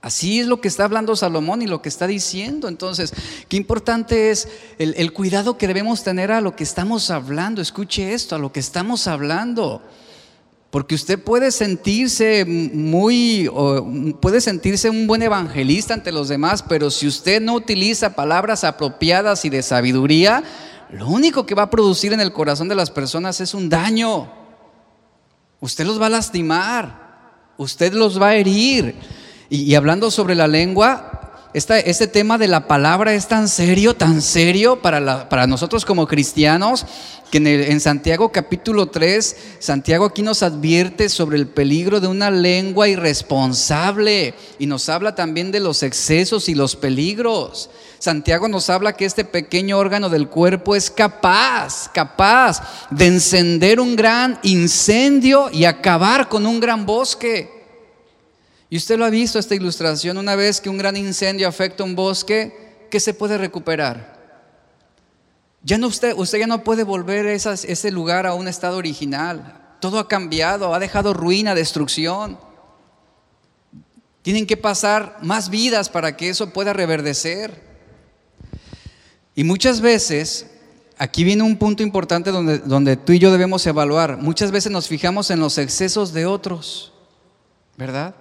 [0.00, 2.68] Así es lo que está hablando Salomón y lo que está diciendo.
[2.68, 3.12] Entonces,
[3.46, 7.60] qué importante es el, el cuidado que debemos tener a lo que estamos hablando.
[7.60, 9.82] Escuche esto, a lo que estamos hablando.
[10.70, 13.50] Porque usted puede sentirse muy,
[14.20, 19.46] puede sentirse un buen evangelista ante los demás, pero si usted no utiliza palabras apropiadas
[19.46, 20.44] y de sabiduría,
[20.90, 24.30] lo único que va a producir en el corazón de las personas es un daño.
[25.60, 28.94] Usted los va a lastimar, usted los va a herir.
[29.50, 31.17] Y, hablando sobre la lengua,
[31.54, 36.84] este tema de la palabra es tan serio, tan serio para, nosotros como cristianos,
[37.30, 42.88] que en, Santiago capítulo 3, Santiago aquí nos advierte sobre el peligro de una lengua
[42.88, 47.70] irresponsable y nos habla también de los excesos y los peligros.
[47.98, 53.96] Santiago nos habla que este pequeño órgano del cuerpo es capaz, capaz de encender un
[53.96, 57.57] gran incendio y acabar con un gran bosque.
[58.70, 61.94] Y usted lo ha visto esta ilustración, una vez que un gran incendio afecta un
[61.94, 64.18] bosque, ¿qué se puede recuperar?
[65.62, 69.76] Ya no usted, usted ya no puede volver ese lugar a un estado original.
[69.80, 72.38] Todo ha cambiado, ha dejado ruina, destrucción.
[74.22, 77.62] Tienen que pasar más vidas para que eso pueda reverdecer.
[79.34, 80.46] Y muchas veces,
[80.98, 84.18] aquí viene un punto importante donde, donde tú y yo debemos evaluar.
[84.18, 86.92] Muchas veces nos fijamos en los excesos de otros,
[87.76, 88.14] ¿verdad?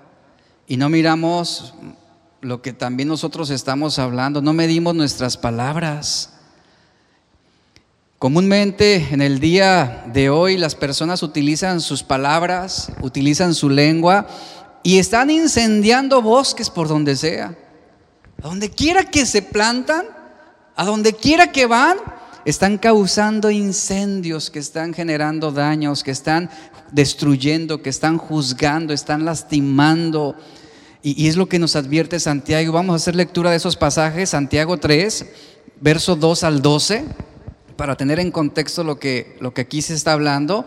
[0.68, 1.74] Y no miramos
[2.42, 6.34] lo que también nosotros estamos hablando, no medimos nuestras palabras.
[8.20, 14.28] Comúnmente en el día de hoy las personas utilizan sus palabras, utilizan su lengua
[14.84, 17.56] y están incendiando bosques por donde sea.
[18.44, 20.06] A donde quiera que se plantan,
[20.76, 21.98] a donde quiera que van,
[22.50, 26.50] están causando incendios que están generando daños, que están
[26.94, 30.34] destruyendo, que están juzgando, están lastimando.
[31.04, 32.72] Y, es lo que nos advierte Santiago.
[32.72, 35.26] Vamos a hacer lectura de esos pasajes, Santiago 3,
[35.82, 37.04] verso 2 al 12,
[37.76, 40.66] para tener en contexto lo que, lo que aquí se está hablando.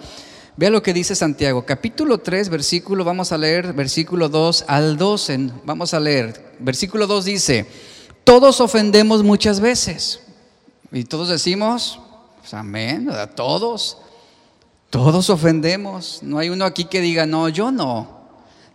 [0.59, 5.49] Vea lo que dice Santiago, capítulo 3, versículo, vamos a leer versículo 2 al 12.
[5.65, 6.53] Vamos a leer.
[6.59, 7.65] Versículo 2 dice,
[8.23, 10.21] todos ofendemos muchas veces.
[10.93, 12.01] Y todos decimos,
[12.41, 13.99] pues, amén, todos.
[14.91, 16.21] Todos ofendemos.
[16.23, 18.21] No hay uno aquí que diga, no, yo no.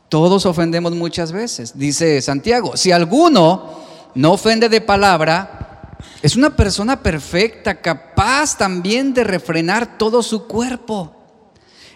[0.07, 1.77] Todos ofendemos muchas veces.
[1.77, 3.81] Dice Santiago, si alguno
[4.13, 11.11] no ofende de palabra, es una persona perfecta, capaz también de refrenar todo su cuerpo.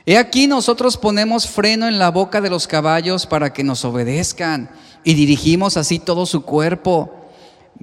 [0.06, 4.70] He aquí nosotros ponemos freno en la boca de los caballos para que nos obedezcan
[5.04, 7.19] y dirigimos así todo su cuerpo.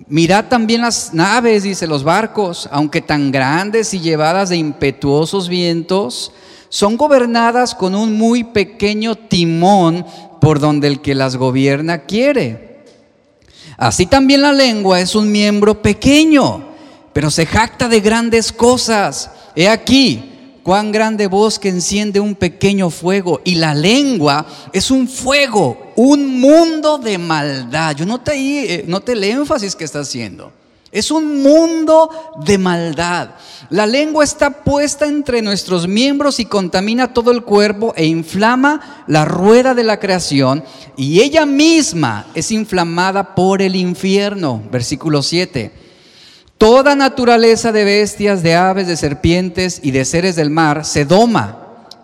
[0.09, 6.33] Mirad también las naves, dice los barcos, aunque tan grandes y llevadas de impetuosos vientos,
[6.69, 10.05] son gobernadas con un muy pequeño timón
[10.41, 12.85] por donde el que las gobierna quiere.
[13.79, 16.69] Así también la lengua es un miembro pequeño,
[17.13, 19.31] pero se jacta de grandes cosas.
[19.55, 20.36] He aquí,
[20.67, 26.99] cuán grande bosque enciende un pequeño fuego y la lengua es un fuego, un mundo
[26.99, 27.95] de maldad.
[27.95, 30.51] Yo no te, no te el énfasis que está haciendo.
[30.91, 32.11] Es un mundo
[32.45, 33.29] de maldad.
[33.71, 39.25] La lengua está puesta entre nuestros miembros y contamina todo el cuerpo e inflama la
[39.25, 40.65] rueda de la creación
[40.97, 44.61] y ella misma es inflamada por el infierno.
[44.73, 45.86] Versículo 7.
[46.59, 51.59] Toda naturaleza de bestias, de aves, de serpientes y de seres del mar se doma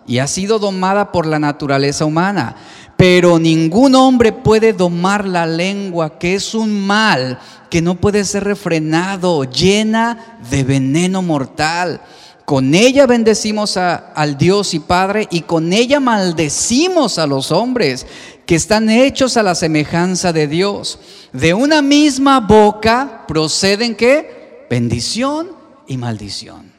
[0.05, 2.55] y ha sido domada por la naturaleza humana.
[2.95, 7.39] Pero ningún hombre puede domar la lengua, que es un mal
[7.71, 12.01] que no puede ser refrenado, llena de veneno mortal.
[12.45, 18.05] Con ella bendecimos al Dios y Padre y con ella maldecimos a los hombres
[18.45, 20.99] que están hechos a la semejanza de Dios.
[21.31, 24.42] De una misma boca proceden que
[24.73, 25.49] bendición
[25.85, 26.71] y maldición.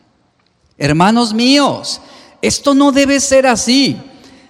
[0.77, 2.01] Hermanos míos,
[2.43, 3.97] esto no debe ser así.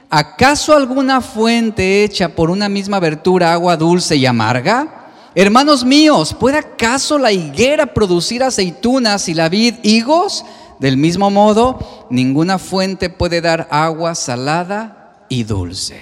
[0.09, 5.11] ¿Acaso alguna fuente hecha por una misma abertura agua dulce y amarga?
[5.35, 10.43] Hermanos míos, ¿puede acaso la higuera producir aceitunas y la vid higos?
[10.79, 16.01] Del mismo modo, ninguna fuente puede dar agua salada y dulce.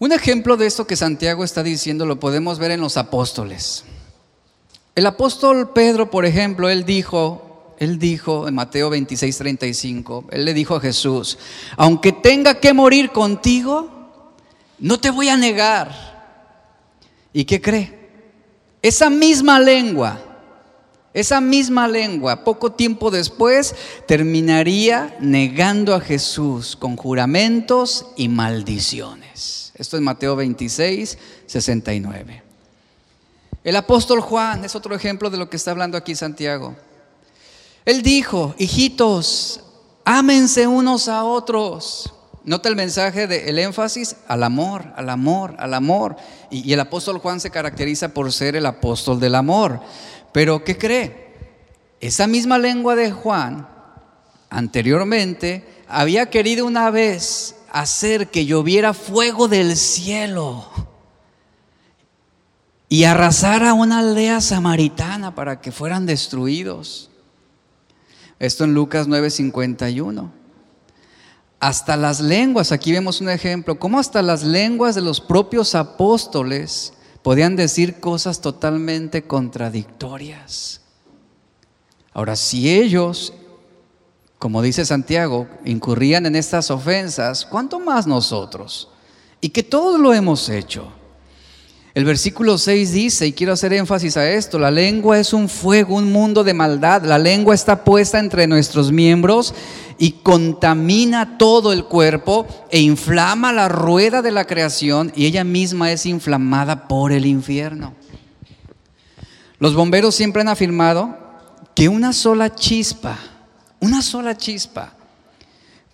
[0.00, 3.84] Un ejemplo de esto que Santiago está diciendo lo podemos ver en los apóstoles.
[4.98, 10.52] El apóstol Pedro, por ejemplo, él dijo, él dijo en Mateo 26, 35, él le
[10.52, 11.38] dijo a Jesús,
[11.76, 13.88] aunque tenga que morir contigo,
[14.80, 15.94] no te voy a negar.
[17.32, 18.10] ¿Y qué cree?
[18.82, 20.20] Esa misma lengua,
[21.14, 23.76] esa misma lengua, poco tiempo después,
[24.08, 29.72] terminaría negando a Jesús con juramentos y maldiciones.
[29.76, 32.47] Esto es Mateo 26, 69.
[33.64, 36.76] El apóstol Juan es otro ejemplo de lo que está hablando aquí Santiago.
[37.84, 39.60] Él dijo, hijitos,
[40.04, 42.12] ámense unos a otros.
[42.44, 46.16] Nota el mensaje del énfasis al amor, al amor, al amor.
[46.50, 49.80] Y, y, el apóstol Juan se caracteriza por ser el apóstol del amor.
[50.32, 51.28] Pero ¿qué cree?
[52.00, 53.68] Esa misma lengua de Juan
[54.50, 60.87] anteriormente había querido una vez hacer que lloviera fuego del cielo
[62.88, 67.10] y arrasar a una aldea samaritana para que fueran destruidos.
[68.38, 70.30] Esto en Lucas 9:51.
[71.60, 76.92] Hasta las lenguas, aquí vemos un ejemplo, cómo hasta las lenguas de los propios apóstoles
[77.22, 80.80] podían decir cosas totalmente contradictorias.
[82.12, 83.32] Ahora, si ellos,
[84.38, 88.88] como dice Santiago, incurrían en estas ofensas, ¿cuánto más nosotros?
[89.40, 90.92] Y que todos lo hemos hecho.
[91.94, 95.96] El versículo 6 dice, y quiero hacer énfasis a esto, la lengua es un fuego,
[95.96, 97.02] un mundo de maldad.
[97.02, 99.54] La lengua está puesta entre nuestros miembros
[99.96, 105.90] y contamina todo el cuerpo e inflama la rueda de la creación y ella misma
[105.90, 107.94] es inflamada por el infierno.
[109.58, 111.16] Los bomberos siempre han afirmado
[111.74, 113.18] que una sola chispa,
[113.80, 114.92] una sola chispa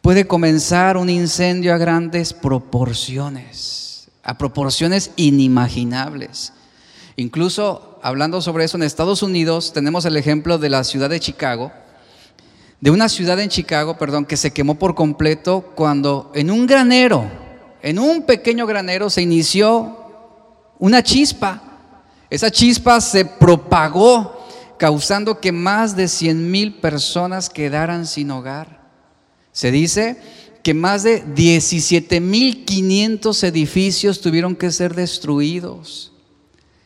[0.02, 3.83] puede comenzar un incendio a grandes proporciones
[4.24, 6.52] a proporciones inimaginables.
[7.16, 11.70] Incluso hablando sobre eso en Estados Unidos, tenemos el ejemplo de la ciudad de Chicago,
[12.80, 17.24] de una ciudad en Chicago, perdón, que se quemó por completo cuando en un granero,
[17.82, 19.96] en un pequeño granero se inició
[20.78, 21.62] una chispa.
[22.28, 24.44] Esa chispa se propagó
[24.78, 28.80] causando que más de 100 mil personas quedaran sin hogar.
[29.52, 30.20] Se dice
[30.64, 36.10] que más de 17.500 edificios tuvieron que ser destruidos.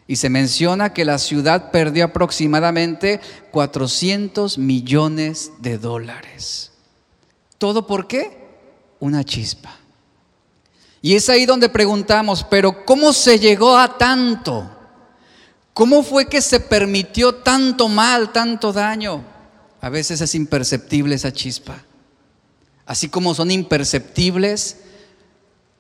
[0.09, 3.21] Y se menciona que la ciudad perdió aproximadamente
[3.53, 6.73] 400 millones de dólares.
[7.57, 8.37] ¿Todo por qué?
[8.99, 9.77] Una chispa.
[11.01, 14.69] Y es ahí donde preguntamos, pero ¿cómo se llegó a tanto?
[15.73, 19.23] ¿Cómo fue que se permitió tanto mal, tanto daño?
[19.81, 21.85] A veces es imperceptible esa chispa.
[22.89, 24.79] Así como son imperceptibles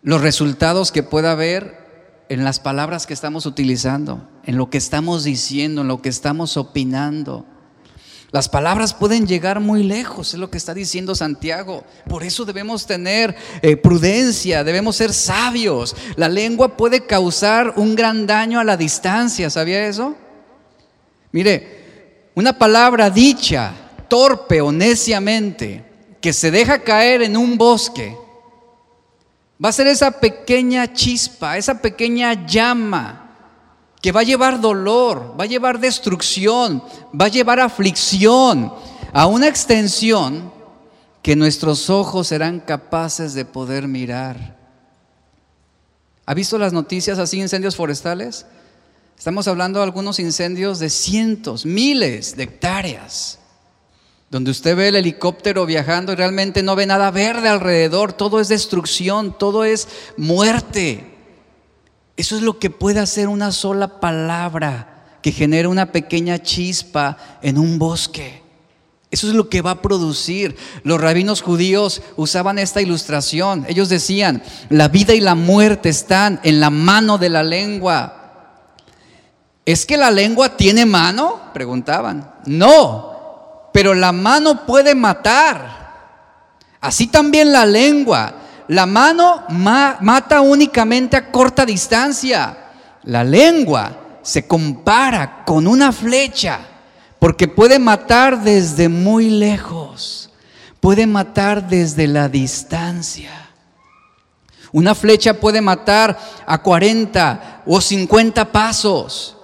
[0.03, 5.25] los resultados que pueda haber en las palabras que estamos utilizando, en lo que estamos
[5.25, 7.47] diciendo, en lo que estamos opinando.
[8.31, 11.83] Las palabras pueden llegar muy lejos, es lo que está diciendo Santiago.
[12.11, 15.97] Por eso debemos tener eh, prudencia, debemos ser sabios.
[16.17, 20.15] La lengua puede causar un gran daño a la distancia, ¿sabía eso?
[21.33, 23.73] Mire, una palabra dicha,
[24.09, 25.88] torpe o neciamente,
[26.21, 28.17] que se deja caer en un bosque,
[29.63, 33.25] va a ser esa pequeña chispa, esa pequeña llama
[34.01, 36.83] que va a llevar dolor, va a llevar destrucción,
[37.19, 38.73] va a llevar aflicción
[39.13, 40.53] a una extensión
[41.23, 44.57] que nuestros ojos serán capaces de poder mirar.
[46.27, 48.47] ¿Ha visto las noticias así, incendios forestales?
[49.19, 53.38] Estamos hablando de algunos incendios de cientos, miles de hectáreas,
[54.31, 58.49] donde usted ve el helicóptero viajando y realmente no ve nada verde alrededor, todo es
[58.49, 61.17] destrucción, todo es muerte.
[62.17, 67.59] Eso es lo que puede hacer una sola palabra que genere una pequeña chispa en
[67.59, 68.43] un bosque.
[69.11, 70.57] Eso es lo que va a producir.
[70.83, 73.65] Los rabinos judíos usaban esta ilustración.
[73.67, 78.15] Ellos decían, la vida y la muerte están en la mano de la lengua.
[79.65, 81.41] ¿Es que la lengua tiene mano?
[81.55, 82.35] Preguntaban.
[82.45, 83.18] No,
[83.73, 85.79] pero la mano puede matar.
[86.81, 88.35] Así también la lengua.
[88.69, 92.57] La mano mata únicamente a corta distancia.
[93.05, 96.61] La lengua se compara con una flecha
[97.19, 100.31] porque puede matar desde muy lejos.
[100.81, 103.49] Puede matar desde la distancia.
[104.71, 109.37] Una flecha puede matar a 40 o 50 pasos.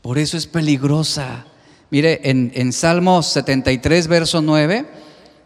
[0.00, 1.44] Por eso es peligrosa.
[1.90, 4.86] Mire, en, en Salmos 73, verso 9,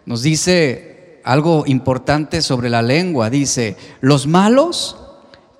[0.06, 3.30] nos dice algo importante sobre la lengua.
[3.30, 4.96] Dice, los malos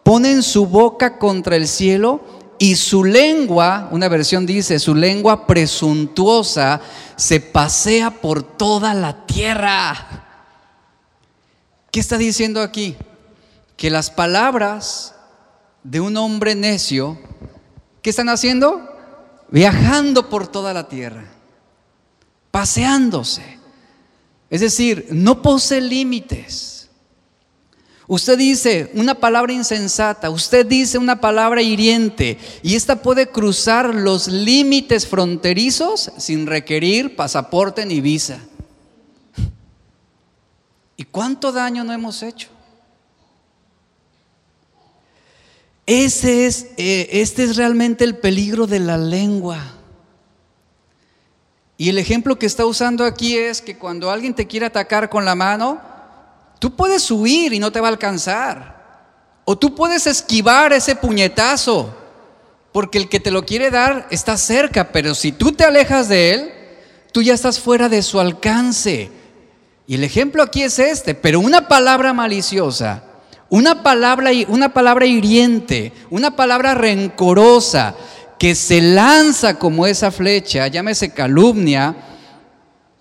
[0.03, 2.21] ponen su boca contra el cielo
[2.59, 6.81] y su lengua, una versión dice, su lengua presuntuosa
[7.17, 9.95] se pasea por toda la tierra.
[11.91, 12.97] ¿Qué está diciendo aquí?
[13.77, 15.15] Que las palabras
[15.83, 17.19] de un hombre necio,
[18.03, 18.94] ¿qué están haciendo?
[19.55, 21.27] Viajando por toda la tierra,
[22.51, 23.61] paseándose.
[24.51, 26.91] Es decir, no posee límites.
[28.09, 34.27] Usted dice una palabra insensata, usted dice una palabra hiriente y esta puede cruzar los
[34.27, 38.41] límites fronterizos sin requerir pasaporte ni visa.
[40.97, 42.49] ¿Y cuánto daño no hemos hecho?
[45.87, 49.61] Ese es, eh, este es realmente el peligro de la lengua.
[51.77, 55.25] Y el ejemplo que está usando aquí es que cuando alguien te quiere atacar con
[55.25, 55.81] la mano,
[56.59, 58.75] tú puedes huir y no te va a alcanzar.
[59.45, 61.95] O tú puedes esquivar ese puñetazo,
[62.73, 66.33] porque el que te lo quiere dar está cerca, pero si tú te alejas de
[66.33, 66.53] él,
[67.13, 69.11] tú ya estás fuera de su alcance.
[69.87, 73.05] Y el ejemplo aquí es este, pero una palabra maliciosa,
[73.55, 77.95] una palabra, una palabra hiriente, una palabra rencorosa,
[78.37, 81.95] que se lanza como esa flecha, llámese calumnia,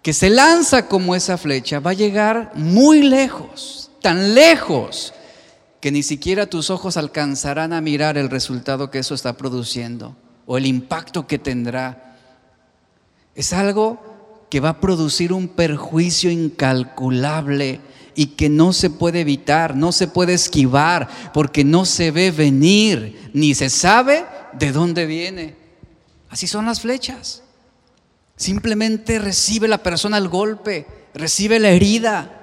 [0.04, 5.16] que se lanza como esa flecha, va a llegar muy lejos, tan lejos,
[5.82, 10.60] que ni siquiera tus ojos alcanzarán a mirar el resultado que eso está produciendo o
[10.60, 12.16] el impacto que tendrá.
[13.34, 17.82] Es algo que va a producir un perjuicio incalculable
[18.16, 23.32] y que no se puede evitar, no se puede esquivar, porque no se ve venir,
[23.34, 25.55] ni se sabe de dónde viene.
[26.30, 27.43] Así son las flechas.
[28.36, 32.39] Simplemente recibe la persona el golpe, recibe la herida.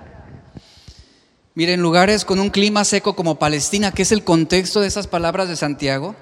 [1.55, 5.49] Miren, lugares con un clima seco como Palestina, que es el contexto de esas palabras
[5.49, 6.15] de Santiago,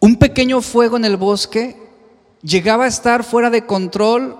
[0.00, 1.76] un pequeño fuego en el bosque
[2.42, 4.36] llegaba a estar fuera de control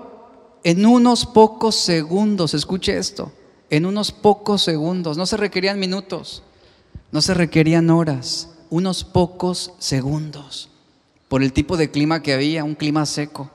[0.63, 2.53] en unos pocos segundos.
[2.53, 3.31] Escuche esto,
[3.69, 5.17] en unos pocos segundos.
[5.17, 6.43] No se requerían minutos,
[7.11, 10.69] no se requerían horas unos pocos segundos
[11.29, 13.49] por el tipo de clima que había, un clima seco,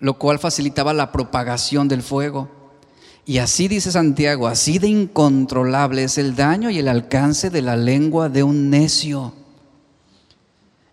[0.00, 2.48] lo cual facilitaba la propagación del fuego.
[3.26, 7.76] Y así dice Santiago, así de incontrolable es el daño y el alcance de la
[7.76, 9.32] lengua de un necio.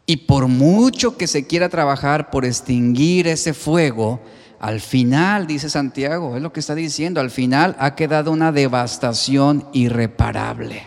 [0.05, 4.21] Y por mucho que se quiera trabajar por extinguir ese fuego,
[4.61, 9.67] al final, dice Santiago, es lo que está diciendo, al final ha quedado una devastación
[9.73, 10.83] irreparable.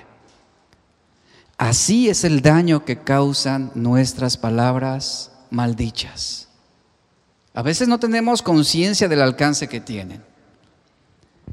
[1.58, 6.46] Así es el daño que causan nuestras palabras maldichas.
[7.52, 10.22] A veces no tenemos conciencia del alcance que tienen.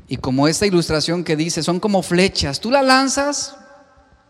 [0.07, 2.59] Y como esta ilustración que dice, son como flechas.
[2.59, 3.57] Tú la lanzas,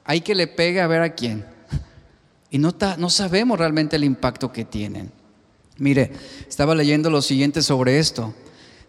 [0.06, 1.46] hay que le pegue a ver a quién.
[2.50, 5.12] Y no, no sabemos realmente el impacto que tienen.
[5.78, 6.12] Mire,
[6.48, 8.34] estaba leyendo lo siguiente sobre esto.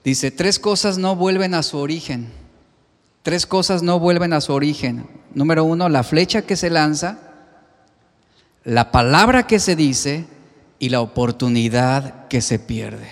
[0.04, 2.28] Dice, tres cosas no vuelven a su origen.
[3.22, 5.06] Tres cosas no vuelven a su origen.
[5.34, 7.18] Número uno, la flecha que se lanza,
[8.64, 10.26] la palabra que se dice
[10.78, 13.08] y la oportunidad que se pierde.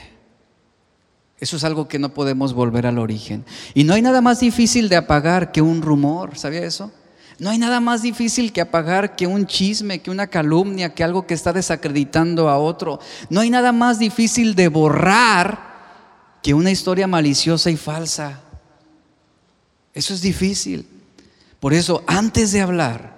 [1.39, 3.45] Eso es algo que no podemos volver al origen.
[3.73, 6.93] Y no hay nada más difícil de apagar que un rumor, ¿sabía eso?
[7.41, 11.27] No hay nada más difícil que apagar que un chisme, que una calumnia, que algo
[11.27, 13.01] que está desacreditando a otro.
[13.31, 15.59] No hay nada más difícil de borrar
[16.43, 18.41] que una historia maliciosa y falsa.
[19.95, 20.87] Eso es difícil.
[21.61, 23.17] Por eso, antes de hablar,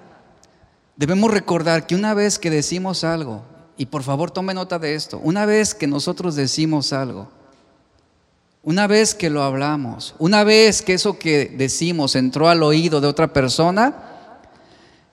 [0.96, 3.42] debemos recordar que una vez que decimos algo,
[3.76, 7.28] y por favor tome nota de esto, una vez que nosotros decimos algo,
[8.62, 13.08] una vez que lo hablamos, una vez que eso que decimos entró al oído de
[13.08, 14.10] otra persona,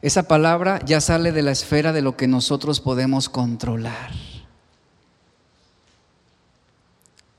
[0.01, 4.11] esa palabra ya sale de la esfera de lo que nosotros podemos controlar.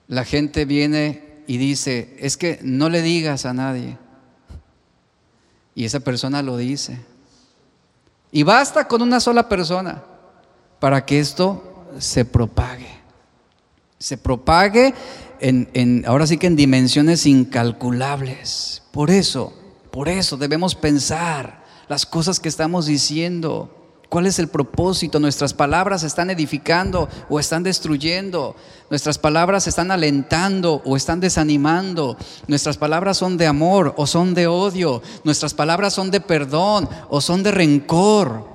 [0.08, 3.96] La gente viene y dice, es que no le digas a nadie.
[5.74, 6.98] Y esa persona lo dice.
[8.32, 10.02] Y basta con una sola persona
[10.78, 12.88] para que esto se propague.
[13.98, 14.94] Se propague
[15.40, 18.82] en, ahora sí que en dimensiones incalculables.
[18.90, 19.52] Por eso,
[19.90, 21.59] por eso debemos pensar
[21.90, 23.68] las cosas que estamos diciendo.
[24.08, 25.18] ¿Cuál es el propósito?
[25.18, 28.54] ¿Nuestras palabras están edificando o están destruyendo?
[28.90, 32.16] ¿Nuestras palabras están alentando o están desanimando?
[32.46, 35.02] ¿Nuestras palabras son de amor o son de odio?
[35.24, 38.46] ¿Nuestras palabras son de perdón o son de rencor?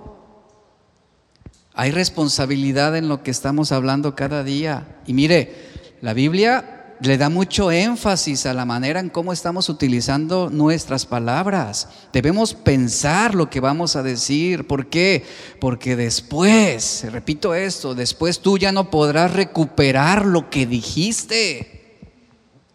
[1.74, 5.02] Hay responsabilidad en lo que estamos hablando cada día.
[5.08, 10.50] Y mire, la Biblia le da mucho énfasis a la manera en cómo estamos utilizando
[10.50, 11.90] nuestras palabras.
[12.14, 14.66] Debemos pensar lo que vamos a decir.
[14.66, 15.26] ¿Por qué?
[15.60, 22.00] Porque después, repito esto, después tú ya no podrás recuperar lo que dijiste.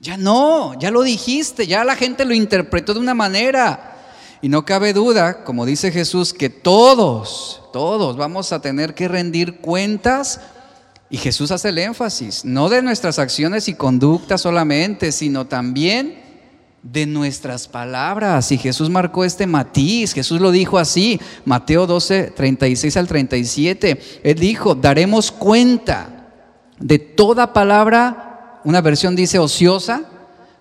[0.00, 3.96] Ya no, ya lo dijiste, ya la gente lo interpretó de una manera.
[4.42, 9.60] Y no cabe duda, como dice Jesús, que todos, todos vamos a tener que rendir
[9.60, 10.40] cuentas
[11.10, 16.20] y Jesús hace el énfasis, no de nuestras acciones y conductas solamente, sino también
[16.84, 18.52] de nuestras palabras.
[18.52, 24.00] Y Jesús marcó este matiz, Jesús lo dijo así, Mateo 12, 36 al 37.
[24.22, 26.28] Él dijo, daremos cuenta
[26.78, 30.04] de toda palabra, una versión dice ociosa,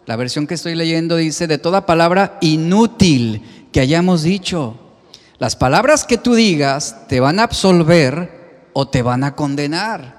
[0.07, 4.79] la versión que estoy leyendo dice de toda palabra inútil que hayamos dicho.
[5.37, 10.18] Las palabras que tú digas te van a absolver o te van a condenar.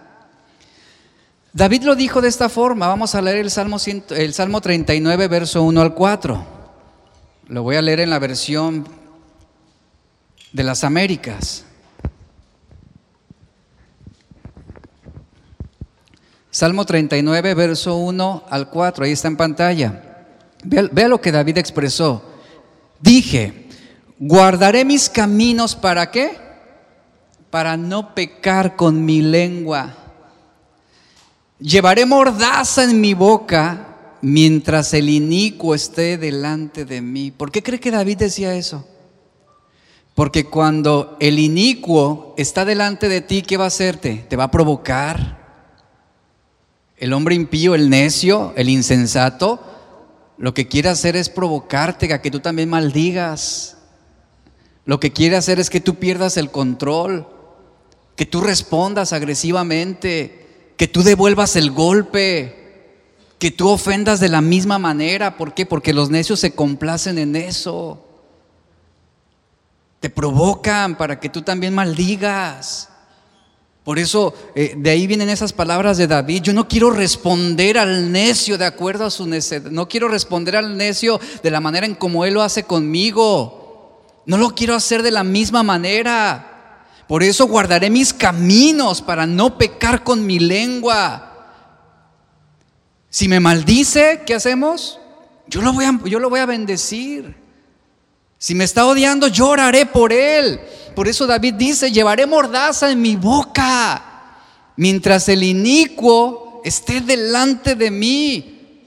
[1.53, 2.87] David lo dijo de esta forma.
[2.87, 3.79] Vamos a leer el Salmo,
[4.11, 6.47] el Salmo 39, verso 1 al 4.
[7.49, 8.87] Lo voy a leer en la versión
[10.53, 11.65] de las Américas.
[16.53, 20.27] Salmo 39, verso 1 al 4, ahí está en pantalla.
[20.65, 22.23] Vea, vea, lo que David expresó.
[23.01, 23.69] Dije,
[24.19, 26.39] guardaré mis caminos para qué?
[27.51, 29.97] Para no pecar con mi lengua.
[31.61, 37.31] Llevaré mordaza en mi boca mientras el inicuo esté delante de mí.
[37.31, 38.87] ¿Por qué cree que David decía eso?
[40.15, 44.25] Porque cuando el inicuo está delante de ti, ¿qué va a hacerte?
[44.29, 45.39] Te va a provocar.
[46.97, 49.61] El hombre impío, el necio, el insensato,
[50.39, 53.77] lo que quiere hacer es provocarte a que tú también maldigas.
[54.87, 57.27] Lo que quiere hacer es que tú pierdas el control,
[58.17, 60.40] que tú respondas agresivamente,
[60.81, 62.95] que tú devuelvas el golpe,
[63.39, 65.37] que tú ofendas de la misma manera.
[65.37, 65.67] ¿Por qué?
[65.67, 68.03] Porque los necios se complacen en eso.
[70.01, 72.89] Te provocan para que tú también maldigas.
[73.85, 76.45] Por eso, eh, de ahí vienen esas palabras de David.
[76.45, 79.71] Yo no quiero responder al necio de acuerdo a su necedad.
[79.71, 84.01] No quiero responder al necio de la manera en como él lo hace conmigo.
[84.25, 86.50] No lo quiero hacer de la misma manera.
[87.11, 91.27] Por eso guardaré mis caminos para no pecar con mi lengua.
[93.09, 95.01] Si me maldice, ¿qué hacemos?
[95.49, 97.35] yo lo voy a, yo lo voy a bendecir.
[98.39, 100.61] Si me está odiando, lloraré por él.
[100.95, 104.39] Por eso David dice, llevaré mordaza en mi boca,
[104.77, 108.87] mientras el inicuo esté delante de mí.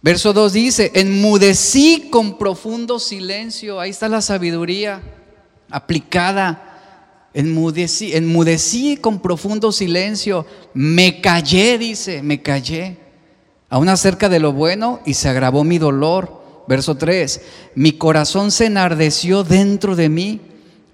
[0.00, 3.80] Verso 2 dice, enmudecí con profundo silencio.
[3.80, 5.02] Ahí está la sabiduría
[5.72, 6.75] aplicada.
[7.36, 10.46] Enmudecí, enmudecí con profundo silencio.
[10.72, 12.96] Me callé, dice, me callé.
[13.68, 16.64] Aún acerca de lo bueno y se agravó mi dolor.
[16.66, 17.42] Verso 3,
[17.74, 20.40] mi corazón se enardeció dentro de mí.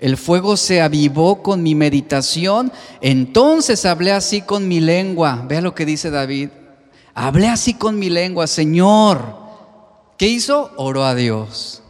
[0.00, 2.72] El fuego se avivó con mi meditación.
[3.00, 5.44] Entonces hablé así con mi lengua.
[5.48, 6.48] Vea lo que dice David.
[7.14, 9.36] Hablé así con mi lengua, Señor.
[10.18, 10.72] ¿Qué hizo?
[10.76, 11.84] Oró a Dios.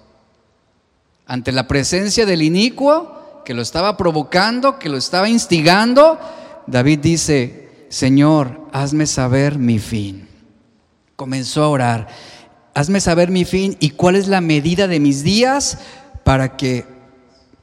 [1.25, 6.19] Ante la presencia del inicuo que lo estaba provocando, que lo estaba instigando,
[6.67, 10.29] David dice, Señor, hazme saber mi fin.
[11.17, 12.09] Comenzó a orar,
[12.75, 15.79] hazme saber mi fin y cuál es la medida de mis días
[16.25, 16.87] para que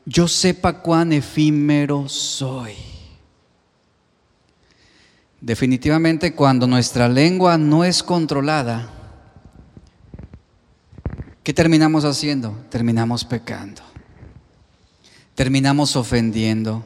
[0.06, 2.74] yo sepa cuán efímero soy.
[5.42, 8.90] Definitivamente cuando nuestra lengua no es controlada,
[11.44, 12.58] ¿qué terminamos haciendo?
[12.70, 13.89] Terminamos pecando.
[15.40, 16.84] Terminamos ofendiendo.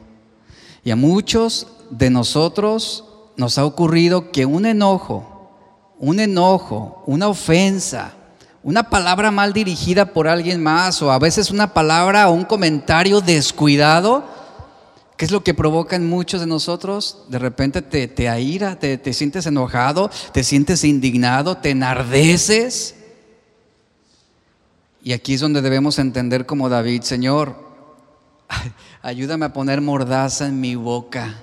[0.84, 3.02] Y a muchos de nosotros
[3.36, 5.50] nos ha ocurrido que un enojo,
[5.98, 8.14] un enojo, una ofensa,
[8.62, 13.20] una palabra mal dirigida por alguien más o a veces una palabra o un comentario
[13.20, 14.22] descuidado,
[15.16, 17.24] ¿Qué es lo que provoca en muchos de nosotros?
[17.28, 22.94] De repente te, te aira, te, te sientes enojado, te sientes indignado, te enardeces.
[25.02, 27.63] Y aquí es donde debemos entender como David, Señor,
[29.02, 31.42] ayúdame a poner mordaza en mi boca.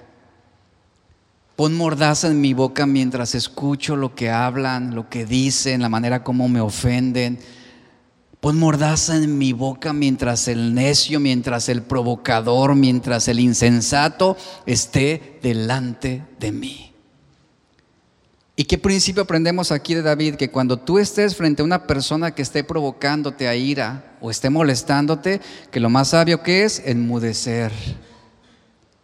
[1.55, 6.23] Pon mordaza en mi boca mientras escucho lo que hablan, lo que dicen, la manera
[6.23, 7.39] como me ofenden
[8.41, 14.35] Pon mordaza en mi boca mientras el necio, mientras el provocador, mientras el insensato
[14.65, 16.90] esté delante de mí.
[18.55, 20.35] ¿Y qué principio aprendemos aquí de David?
[20.35, 24.49] Que cuando tú estés frente a una persona que esté provocándote a ira o esté
[24.49, 25.41] molestándote,
[25.71, 27.71] que lo más sabio que es enmudecer.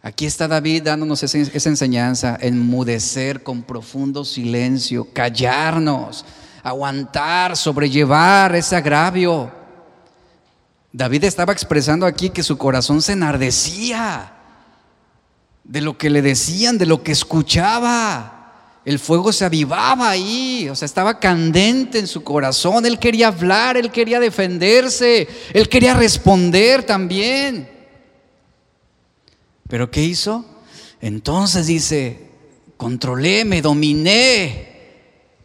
[0.02, 6.24] Aquí está David dándonos esa, esa enseñanza, enmudecer con profundo silencio, callarnos
[6.62, 9.50] aguantar, sobrellevar ese agravio.
[10.92, 14.32] David estaba expresando aquí que su corazón se enardecía
[15.64, 18.37] de lo que le decían, de lo que escuchaba.
[18.88, 22.86] El fuego se avivaba ahí, o sea, estaba candente en su corazón.
[22.86, 27.68] Él quería hablar, él quería defenderse, él quería responder también.
[29.68, 30.42] Pero ¿qué hizo?
[31.02, 32.30] Entonces dice,
[32.78, 34.68] controlé, me dominé,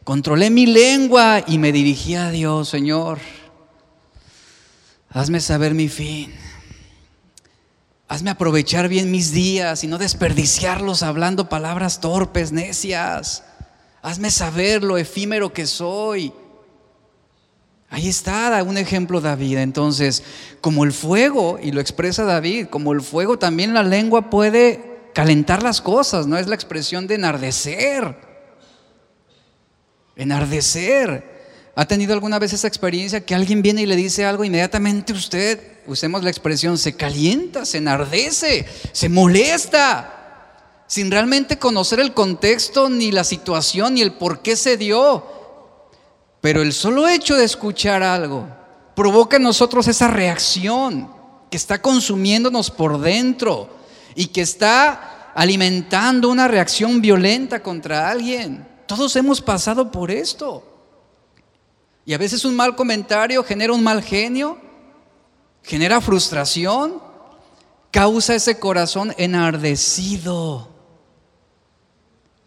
[0.06, 3.20] Controlé mi lengua y me dirigí a Dios, Señor.
[5.10, 6.34] Hazme saber mi fin.
[8.14, 13.44] Hazme aprovechar bien mis días y no desperdiciarlos hablando palabras torpes, necias.
[14.04, 16.32] Hazme saber lo efímero que soy.
[17.90, 19.58] Ahí está un ejemplo David.
[19.58, 20.22] Entonces,
[20.62, 25.64] como el fuego, y lo expresa David, como el fuego también la lengua puede calentar
[25.64, 28.16] las cosas, no es la expresión de enardecer
[30.16, 31.33] enardecer.
[31.76, 35.80] ¿Ha tenido alguna vez esa experiencia que alguien viene y le dice algo, inmediatamente usted,
[35.88, 43.12] usemos la expresión, se calienta, se enardece, se molesta, sin realmente conocer el contexto, ni
[43.12, 45.26] la situación, ni el por qué se dio?
[46.42, 48.48] Pero el solo hecho de escuchar algo
[48.96, 51.10] provoca en nosotros esa reacción
[51.50, 53.70] que está consumiéndonos por dentro
[54.14, 58.68] y que está alimentando una reacción violenta contra alguien.
[58.86, 60.73] Todos hemos pasado por esto.
[62.06, 64.58] Y a veces un mal comentario genera un mal genio,
[65.64, 67.02] genera frustración,
[67.92, 70.70] causa ese corazón enardecido.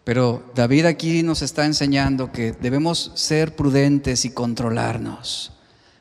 [0.05, 5.53] Pero David aquí nos está enseñando que debemos ser prudentes y controlarnos.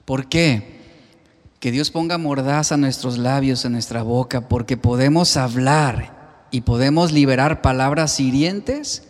[0.03, 0.75] ¿Por qué?
[1.59, 7.13] Que Dios ponga mordaza a nuestros labios, en nuestra boca, porque podemos hablar y podemos
[7.13, 9.07] liberar palabras hirientes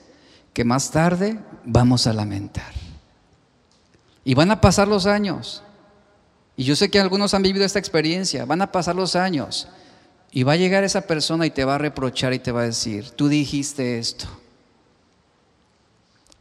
[0.54, 2.85] que más tarde vamos a lamentar.
[4.26, 5.64] Y van a pasar los años.
[6.58, 8.44] Y yo sé que algunos han vivido esta experiencia.
[8.46, 9.70] Van a pasar los años.
[10.32, 12.66] Y va a llegar esa persona y te va a reprochar y te va a
[12.66, 14.26] decir, tú dijiste esto.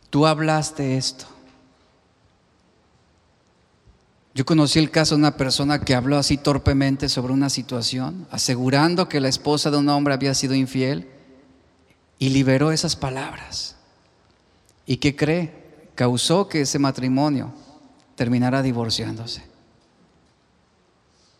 [0.08, 1.26] Tú hablaste esto.
[4.34, 9.08] Yo conocí el caso de una persona que habló así torpemente sobre una situación, asegurando
[9.08, 11.08] que la esposa de un hombre había sido infiel
[12.18, 13.76] y liberó esas palabras.
[14.86, 15.52] ¿Y qué cree?
[15.94, 17.52] Causó que ese matrimonio
[18.16, 19.42] terminara divorciándose.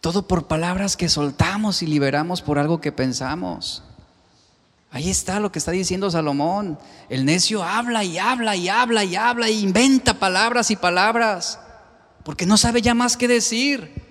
[0.00, 3.82] Todo por palabras que soltamos y liberamos por algo que pensamos.
[4.90, 6.78] Ahí está lo que está diciendo Salomón.
[7.08, 11.58] El necio habla y habla y habla y habla y inventa palabras y palabras,
[12.22, 14.04] porque no sabe ya más qué decir.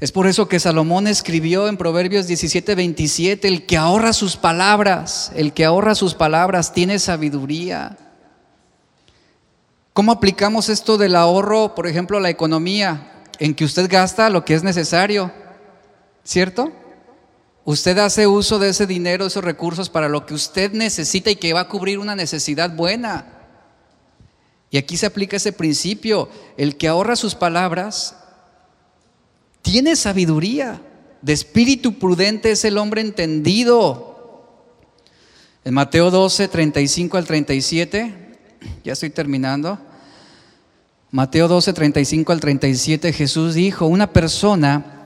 [0.00, 5.32] Es por eso que Salomón escribió en Proverbios 17, 27, el que ahorra sus palabras,
[5.36, 7.96] el que ahorra sus palabras tiene sabiduría.
[9.96, 13.24] ¿Cómo aplicamos esto del ahorro, por ejemplo, a la economía?
[13.38, 15.32] En que usted gasta lo que es necesario,
[16.22, 16.70] ¿cierto?
[17.64, 21.54] Usted hace uso de ese dinero, esos recursos para lo que usted necesita y que
[21.54, 23.24] va a cubrir una necesidad buena.
[24.70, 26.28] Y aquí se aplica ese principio.
[26.58, 28.16] El que ahorra sus palabras
[29.62, 30.78] tiene sabiduría.
[31.22, 34.60] De espíritu prudente es el hombre entendido.
[35.64, 38.14] En Mateo 12, 35 al 37,
[38.84, 39.85] ya estoy terminando.
[41.10, 44.96] Mateo 12, 35 al 37, Jesús dijo, una persona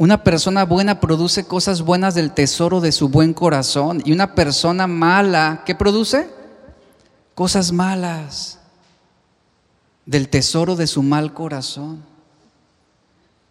[0.00, 4.00] una persona buena produce cosas buenas del tesoro de su buen corazón.
[4.06, 6.26] Y una persona mala, ¿qué produce?
[7.34, 8.58] Cosas malas
[10.06, 12.02] del tesoro de su mal corazón.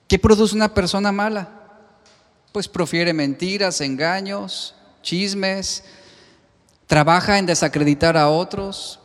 [0.08, 1.50] ¿Qué produce una persona mala?
[2.52, 4.74] Pues profiere mentiras, engaños,
[5.04, 5.84] chismes,
[6.88, 8.99] trabaja en desacreditar a otros,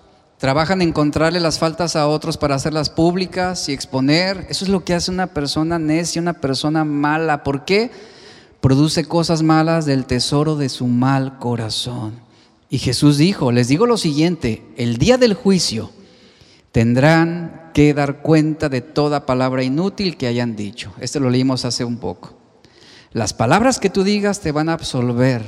[0.44, 4.46] Trabajan en encontrarle las faltas a otros para hacerlas públicas y exponer.
[4.50, 7.42] Eso es lo que hace una persona necia, una persona mala.
[7.42, 7.90] ¿Por qué?
[8.60, 12.20] Produce cosas malas del tesoro de su mal corazón.
[12.68, 15.90] Y Jesús dijo, les digo lo siguiente, el día del juicio
[16.72, 20.92] tendrán que dar cuenta de toda palabra inútil que hayan dicho.
[21.00, 22.34] Este lo leímos hace un poco.
[23.14, 25.42] Las palabras que tú digas te van a absolver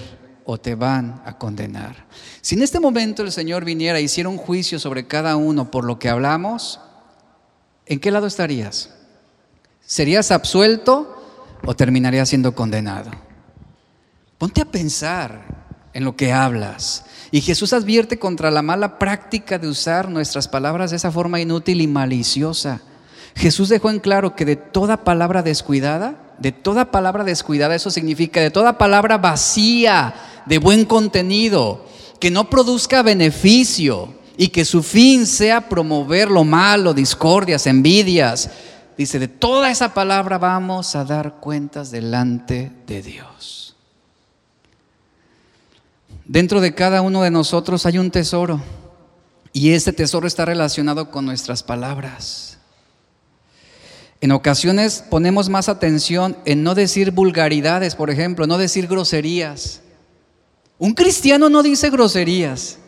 [0.46, 2.06] o te van a condenar.
[2.40, 5.84] Si en este momento el Señor viniera y hiciera un juicio sobre cada uno por
[5.84, 6.80] lo que hablamos,
[7.84, 8.94] ¿en qué lado estarías?
[9.84, 11.22] ¿Serías absuelto
[11.64, 13.10] o terminarías siendo condenado?
[14.38, 17.04] Ponte a pensar en lo que hablas.
[17.32, 21.80] Y Jesús advierte contra la mala práctica de usar nuestras palabras de esa forma inútil
[21.80, 22.82] y maliciosa.
[23.34, 28.40] Jesús dejó en claro que de toda palabra descuidada, de toda palabra descuidada, eso significa
[28.40, 30.14] de toda palabra vacía,
[30.46, 31.84] de buen contenido,
[32.18, 38.50] que no produzca beneficio y que su fin sea promover lo malo, discordias, envidias.
[38.96, 43.76] Dice, de toda esa palabra vamos a dar cuentas delante de Dios.
[46.24, 48.60] Dentro de cada uno de nosotros hay un tesoro
[49.52, 52.58] y ese tesoro está relacionado con nuestras palabras.
[54.20, 59.82] En ocasiones ponemos más atención en no decir vulgaridades, por ejemplo, no decir groserías.
[60.78, 62.78] Un cristiano no dice groserías.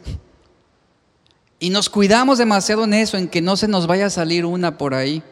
[1.58, 4.78] Y nos cuidamos demasiado en eso, en que no se nos vaya a salir una
[4.78, 5.22] por ahí.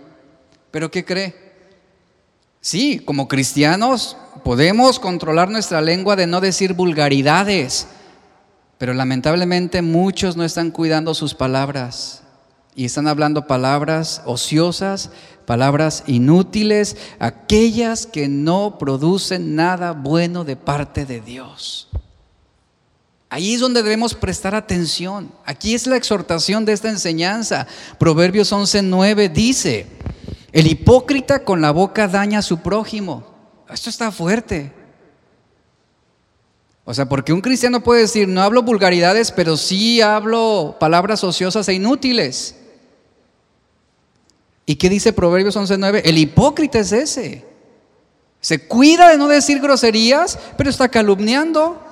[0.71, 1.47] Pero ¿qué cree?
[2.61, 7.87] Sí, como cristianos podemos controlar nuestra lengua de no decir vulgaridades,
[8.79, 12.23] pero lamentablemente muchos no están cuidando sus palabras
[12.75, 15.11] y están hablando palabras ociosas,
[15.47, 21.89] palabras inútiles, aquellas que no producen nada bueno de parte de Dios.
[23.29, 25.33] Ahí es donde debemos prestar atención.
[25.45, 27.67] Aquí es la exhortación de esta enseñanza.
[27.99, 29.87] Proverbios 11:9 dice,
[30.53, 33.25] el hipócrita con la boca daña a su prójimo.
[33.69, 34.73] Esto está fuerte.
[36.85, 41.69] O sea, porque un cristiano puede decir, no hablo vulgaridades, pero sí hablo palabras ociosas
[41.69, 42.55] e inútiles.
[44.67, 46.03] ¿Y qué dice Proverbios 11:9?
[46.05, 47.45] El hipócrita es ese.
[48.41, 51.86] Se cuida de no decir groserías, pero está calumniando.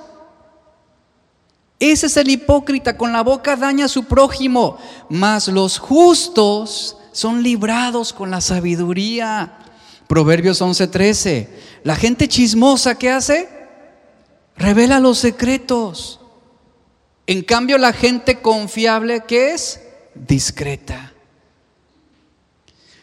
[1.79, 4.77] Ese es el hipócrita, con la boca daña a su prójimo,
[5.09, 9.59] mas los justos son librados con la sabiduría.
[10.07, 11.49] Proverbios 11:13.
[11.83, 13.49] La gente chismosa, ¿qué hace?
[14.55, 16.21] Revela los secretos.
[17.27, 19.81] En cambio, la gente confiable, ¿qué es?
[20.13, 21.13] Discreta.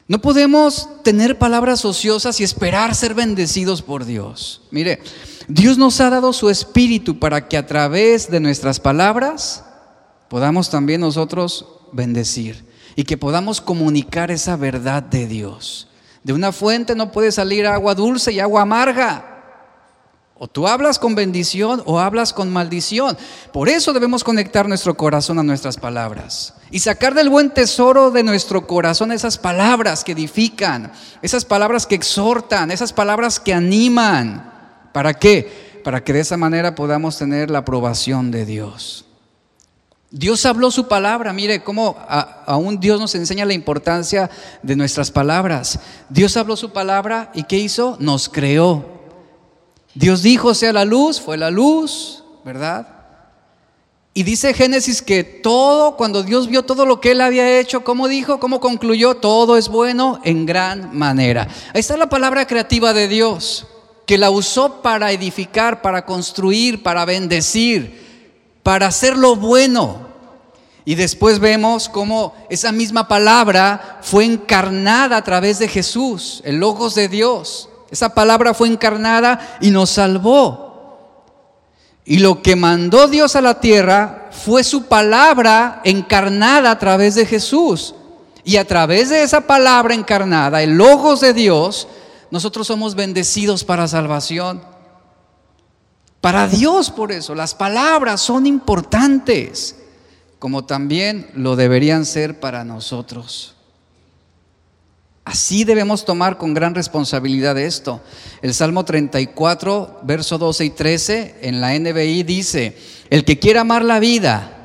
[0.09, 4.63] No podemos tener palabras ociosas y esperar ser bendecidos por Dios.
[4.71, 5.01] Mire,
[5.49, 9.65] Dios nos ha dado su espíritu para que a través de nuestras palabras
[10.29, 12.67] podamos también nosotros bendecir
[12.97, 15.89] y que podamos comunicar esa verdad de Dios.
[16.23, 19.29] De una fuente no puede salir agua dulce y agua amarga.
[20.39, 23.17] O tú hablas con bendición o hablas con maldición.
[23.53, 28.23] Por eso debemos conectar nuestro corazón a nuestras palabras y sacar del buen tesoro de
[28.23, 30.91] nuestro corazón esas palabras que edifican,
[31.23, 34.52] esas palabras que exhortan, esas palabras que animan.
[34.93, 35.81] ¿Para qué?
[35.85, 39.05] Para que de esa manera podamos tener la aprobación de Dios.
[40.11, 41.33] Dios habló su palabra.
[41.33, 41.97] Mire cómo
[42.47, 44.31] aún Dios nos enseña la importancia
[44.63, 45.81] de nuestras palabras.
[46.11, 47.97] Dios habló su palabra y ¿qué hizo?
[47.99, 48.85] Nos creó.
[49.95, 52.87] Dios dijo, sea la luz, fue la luz, ¿verdad?
[54.15, 58.09] Y dice Génesis que todo, cuando Dios vio todo lo que él había hecho, ¿cómo
[58.09, 58.39] dijo?
[58.39, 59.15] ¿Cómo concluyó?
[59.15, 61.49] Todo es bueno en gran manera.
[61.73, 63.67] Ahí está la palabra creativa de Dios,
[64.07, 68.03] que la usó para edificar, para construir, para bendecir
[68.63, 70.13] para hacer lo bueno.
[70.85, 76.95] Y después vemos cómo esa misma palabra fue encarnada a través de Jesús, el Logos
[76.95, 77.69] de Dios.
[77.91, 80.71] Esa palabra fue encarnada y nos salvó.
[82.05, 87.27] Y lo que mandó Dios a la tierra fue su palabra encarnada a través de
[87.27, 87.95] Jesús.
[88.45, 91.87] Y a través de esa palabra encarnada, el Logos de Dios,
[92.33, 94.63] nosotros somos bendecidos para salvación.
[96.23, 99.77] Para Dios por eso, las palabras son importantes,
[100.39, 103.55] como también lo deberían ser para nosotros.
[105.27, 108.01] Así debemos tomar con gran responsabilidad esto.
[108.41, 112.79] El Salmo 34, verso 12 y 13 en la NBI dice,
[113.11, 114.62] el que quiera amar la vida,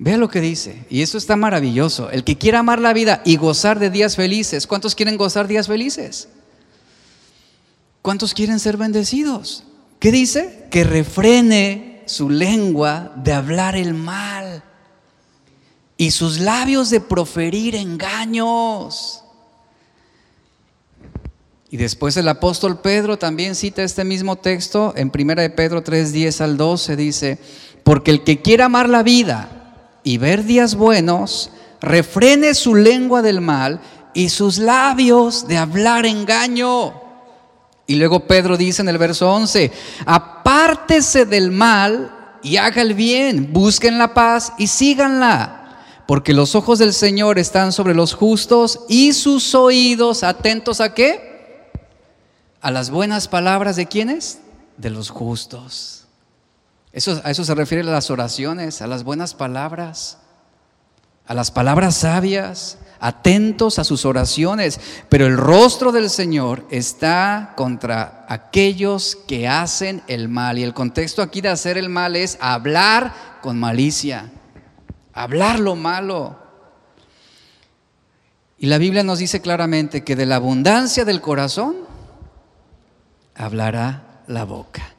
[0.00, 3.36] vea lo que dice, y eso está maravilloso, el que quiera amar la vida y
[3.36, 6.28] gozar de días felices, ¿cuántos quieren gozar días felices?
[8.00, 9.64] ¿Cuántos quieren ser bendecidos?
[9.98, 10.66] ¿Qué dice?
[10.70, 14.64] Que refrene su lengua de hablar el mal
[15.98, 19.22] y sus labios de proferir engaños.
[21.68, 26.10] Y después el apóstol Pedro también cita este mismo texto en 1 de Pedro 3,
[26.10, 27.38] 10 al 12, dice,
[27.84, 29.58] porque el que quiera amar la vida
[30.02, 33.80] y ver días buenos, refrene su lengua del mal
[34.14, 36.94] y sus labios de hablar engaño.
[37.86, 39.72] Y luego Pedro dice en el verso 11,
[40.06, 46.78] apártese del mal y haga el bien, busquen la paz y síganla, porque los ojos
[46.78, 51.70] del Señor están sobre los justos y sus oídos atentos a qué?
[52.60, 54.40] A las buenas palabras de quienes?
[54.76, 55.99] De los justos.
[56.92, 60.18] Eso, a eso se refiere a las oraciones, a las buenas palabras,
[61.26, 68.26] a las palabras sabias, atentos a sus oraciones, pero el rostro del Señor está contra
[68.28, 70.58] aquellos que hacen el mal.
[70.58, 74.30] Y el contexto aquí de hacer el mal es hablar con malicia,
[75.12, 76.38] hablar lo malo.
[78.58, 81.76] Y la Biblia nos dice claramente que de la abundancia del corazón
[83.34, 84.94] hablará la boca.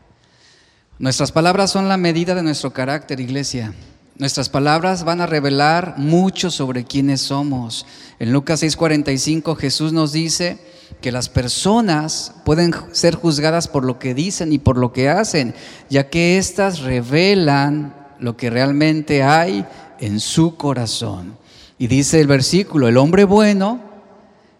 [1.01, 3.73] Nuestras palabras son la medida de nuestro carácter, iglesia.
[4.19, 7.87] Nuestras palabras van a revelar mucho sobre quiénes somos.
[8.19, 10.59] En Lucas 6:45 Jesús nos dice
[11.01, 15.55] que las personas pueden ser juzgadas por lo que dicen y por lo que hacen,
[15.89, 19.65] ya que éstas revelan lo que realmente hay
[19.99, 21.35] en su corazón.
[21.79, 23.79] Y dice el versículo, el hombre bueno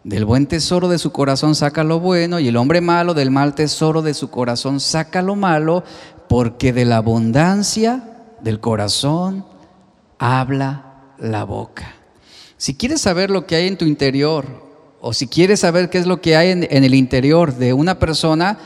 [0.04, 3.54] del buen tesoro de su corazón saca lo bueno y el hombre malo del mal
[3.54, 5.84] tesoro de su corazón saca lo malo,
[6.32, 8.06] porque de la abundancia
[8.40, 9.46] del corazón
[10.18, 11.94] habla la boca.
[12.56, 14.46] Si quieres saber lo que hay en tu interior,
[15.02, 18.58] o si quieres saber qué es lo que hay en, el interior de una persona,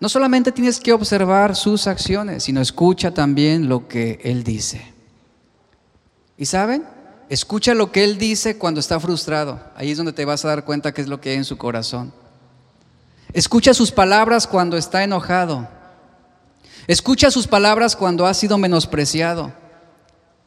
[0.00, 4.92] no solamente tienes que observar sus acciones, sino escucha también lo que él dice.
[6.36, 6.84] ¿Y saben?
[7.30, 9.58] Escucha lo que él dice cuando está frustrado.
[9.76, 11.56] Ahí es donde te vas a dar cuenta qué es lo que hay en su
[11.56, 12.12] corazón.
[13.32, 15.80] Escucha sus palabras cuando está enojado.
[16.86, 19.52] Escucha sus palabras cuando ha sido menospreciado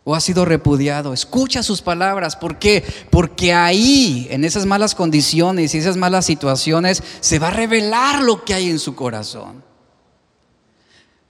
[0.03, 1.13] o ha sido repudiado.
[1.13, 2.36] Escucha sus palabras.
[2.36, 2.83] ¿Por qué?
[3.09, 8.45] Porque ahí, en esas malas condiciones y esas malas situaciones, se va a revelar lo
[8.45, 9.63] que hay en su corazón.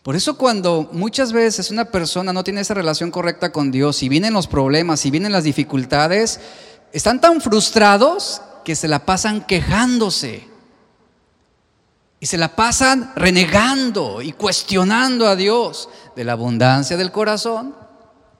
[0.04, 4.10] Por eso cuando muchas veces una persona no tiene esa relación correcta con Dios y
[4.10, 6.40] vienen los problemas y vienen las dificultades,
[6.92, 10.48] están tan frustrados que se la pasan quejándose.
[12.20, 17.76] Y se la pasan renegando y cuestionando a Dios de la abundancia del corazón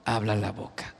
[0.04, 0.94] habla la boca.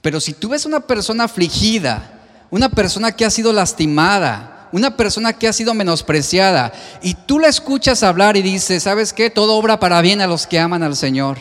[0.00, 2.20] Pero si tú ves una persona afligida,
[2.50, 7.48] una persona que ha sido lastimada, una persona que ha sido menospreciada, y tú la
[7.48, 9.30] escuchas hablar y dices, ¿sabes qué?
[9.30, 11.38] Todo obra para bien a los que aman al Señor.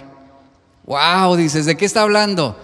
[0.85, 2.57] Wow, dices, ¿de qué está hablando?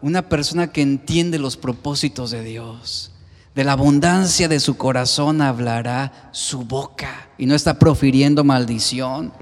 [0.00, 3.12] Una persona que entiende los propósitos de Dios.
[3.58, 9.32] De la abundancia de su corazón hablará su boca y no está profiriendo maldición.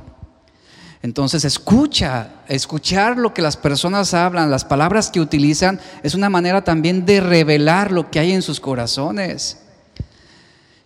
[1.03, 6.65] Entonces escucha, escuchar lo que las personas hablan, las palabras que utilizan, es una manera
[6.65, 9.59] también de revelar lo que hay en sus corazones.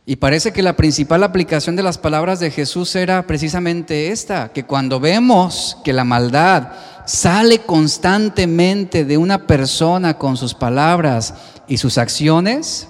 [0.04, 4.64] Y parece que la principal aplicación de las palabras de Jesús era precisamente esta, que
[4.64, 6.72] cuando vemos que la maldad
[7.06, 11.34] sale constantemente de una persona con sus palabras
[11.68, 12.88] y sus acciones,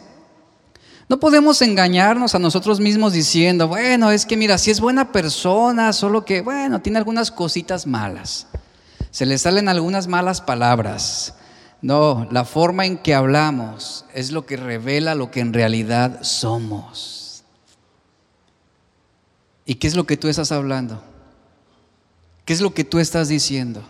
[1.11, 5.93] no podemos engañarnos a nosotros mismos diciendo, bueno, es que mira, si es buena persona,
[5.93, 8.47] solo que, bueno, tiene algunas cositas malas.
[9.11, 11.35] Se le salen algunas malas palabras.
[11.83, 17.43] No, la forma en que hablamos es lo que revela lo que en realidad somos.
[19.67, 21.03] ¿Y qué es lo que tú estás hablando?
[22.45, 23.83] ¿Qué es lo que tú estás diciendo?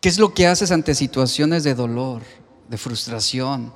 [0.00, 2.22] ¿Qué es lo que haces ante situaciones de dolor,
[2.68, 3.72] de frustración?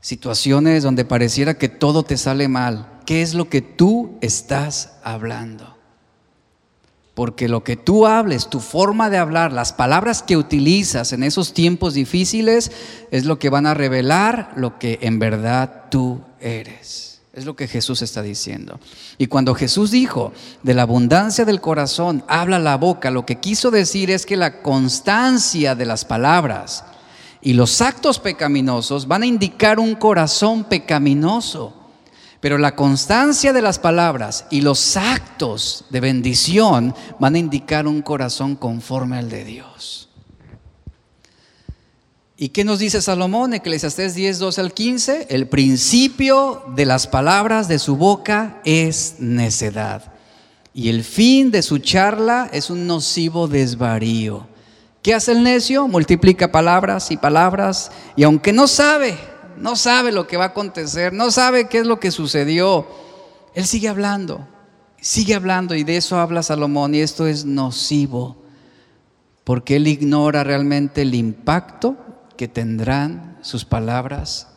[0.00, 5.76] Situaciones donde pareciera que todo te sale mal, ¿qué es lo que tú estás hablando?
[7.14, 11.52] Porque lo que tú hables, tu forma de hablar, las palabras que utilizas en esos
[11.52, 12.70] tiempos difíciles
[13.10, 17.20] es lo que van a revelar lo que en verdad tú eres.
[17.32, 18.80] Es lo que Jesús está diciendo.
[19.18, 20.32] Y cuando Jesús dijo,
[20.62, 24.62] de la abundancia del corazón habla la boca, lo que quiso decir es que la
[24.62, 26.84] constancia de las palabras,
[27.42, 31.74] y los actos pecaminosos van a indicar un corazón pecaminoso.
[32.40, 38.00] Pero la constancia de las palabras y los actos de bendición van a indicar un
[38.00, 40.08] corazón conforme al de Dios.
[42.38, 43.52] ¿Y qué nos dice Salomón?
[43.52, 45.26] Eclesiastés 10, 12 al 15.
[45.28, 50.14] El principio de las palabras de su boca es necedad.
[50.72, 54.46] Y el fin de su charla es un nocivo desvarío.
[55.02, 55.88] ¿Qué hace el necio?
[55.88, 59.18] Multiplica palabras y palabras y aunque no sabe,
[59.56, 62.86] no sabe lo que va a acontecer, no sabe qué es lo que sucedió,
[63.54, 64.46] él sigue hablando,
[65.00, 68.36] sigue hablando y de eso habla Salomón y esto es nocivo
[69.44, 71.96] porque él ignora realmente el impacto
[72.36, 74.48] que tendrán sus palabras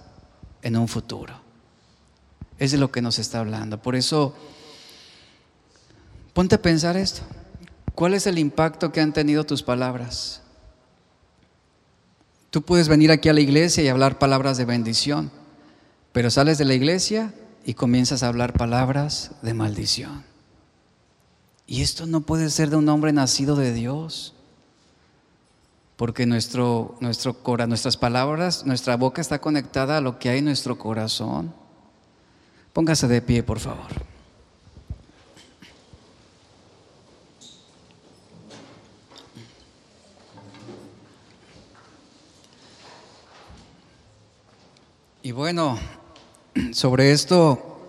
[0.61, 1.33] en un futuro.
[2.59, 3.81] Es de lo que nos está hablando.
[3.81, 4.35] Por eso,
[6.33, 7.23] ponte a pensar esto.
[7.95, 10.41] ¿Cuál es el impacto que han tenido tus palabras?
[12.49, 15.31] Tú puedes venir aquí a la iglesia y hablar palabras de bendición,
[16.11, 17.33] pero sales de la iglesia
[17.65, 20.23] y comienzas a hablar palabras de maldición.
[21.65, 24.33] Y esto no puede ser de un hombre nacido de Dios,
[25.95, 27.37] porque nuestro, nuestro,
[27.67, 31.53] nuestras palabras, nuestra boca está conectada a lo que hay en nuestro corazón.
[32.73, 34.12] Póngase de pie, por favor.
[45.26, 45.80] Y bueno,
[46.74, 47.80] sobre esto,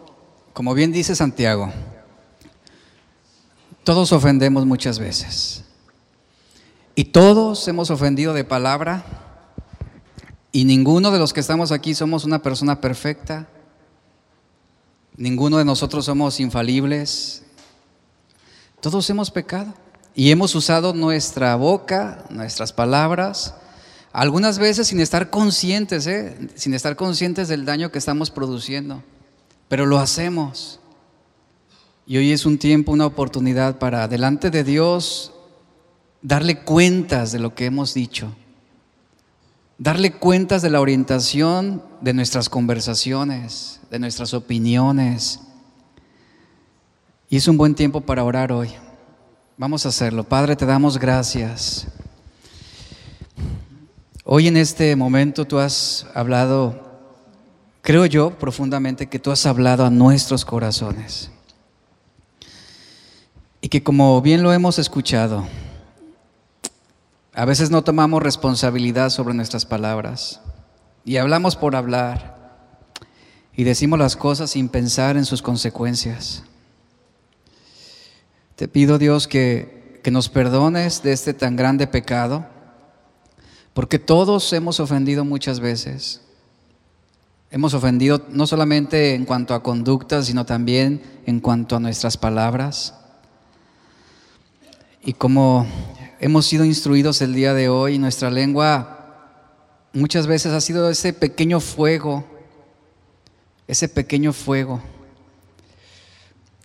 [0.53, 1.73] como bien dice Santiago,
[3.83, 5.65] todos ofendemos muchas veces.
[6.95, 9.05] Y todos hemos ofendido de palabra.
[10.53, 13.49] Y ninguno de los que estamos aquí somos una persona perfecta.
[15.17, 17.43] Ninguno de nosotros somos infalibles.
[18.81, 19.75] Todos hemos pecado.
[20.15, 23.57] Y hemos usado nuestra boca, nuestras palabras,
[24.15, 26.49] algunas veces sin estar conscientes, ¿eh?
[26.55, 29.03] sin estar conscientes del daño que estamos produciendo,
[29.69, 30.79] pero lo hacemos.
[32.07, 35.33] Y hoy es un tiempo, una oportunidad para delante de Dios
[36.23, 38.33] darle cuentas de lo que hemos dicho,
[39.79, 45.41] darle cuentas de la orientación de nuestras conversaciones, de nuestras opiniones.
[47.29, 48.71] Y es un buen tiempo para orar hoy.
[49.57, 50.23] Vamos a hacerlo.
[50.23, 51.89] Padre, te damos gracias.
[54.27, 56.81] Hoy en este momento tú has hablado,
[57.83, 61.31] creo yo profundamente que tú has hablado a nuestros corazones.
[63.61, 65.47] Y que como bien lo hemos escuchado,
[67.35, 70.41] a veces no tomamos responsabilidad sobre nuestras palabras
[71.05, 72.57] y hablamos por hablar
[73.55, 76.45] y decimos las cosas sin pensar en sus consecuencias.
[78.57, 82.54] Te pido Dios que, que nos perdones de este tan grande pecado
[83.75, 86.21] porque todos hemos ofendido muchas veces.
[87.51, 92.95] Hemos ofendido no solamente en cuanto a conductas, sino también en cuanto a nuestras palabras.
[95.03, 95.67] Y como
[96.21, 98.95] hemos sido instruidos el día de hoy, nuestra lengua
[99.93, 102.25] muchas veces ha sido ese pequeño fuego,
[103.67, 104.81] ese pequeño fuego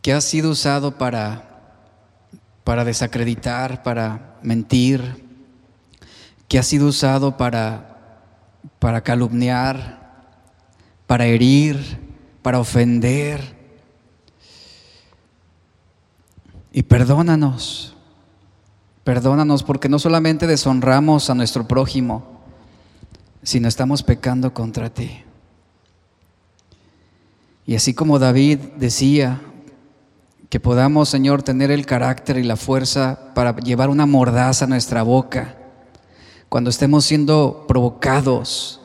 [0.01, 1.73] que ha sido usado para,
[2.63, 5.28] para desacreditar, para mentir,
[6.49, 8.25] que ha sido usado para,
[8.79, 9.99] para calumniar,
[11.05, 11.77] para herir,
[12.41, 13.55] para ofender.
[16.73, 17.95] Y perdónanos,
[19.03, 22.41] perdónanos porque no solamente deshonramos a nuestro prójimo,
[23.43, 25.23] sino estamos pecando contra ti.
[27.67, 29.41] Y así como David decía
[30.49, 35.03] Que podamos, Señor, tener el carácter y la fuerza para llevar una mordaza a nuestra
[35.03, 35.58] boca
[36.49, 38.81] cuando estemos siendo provocados,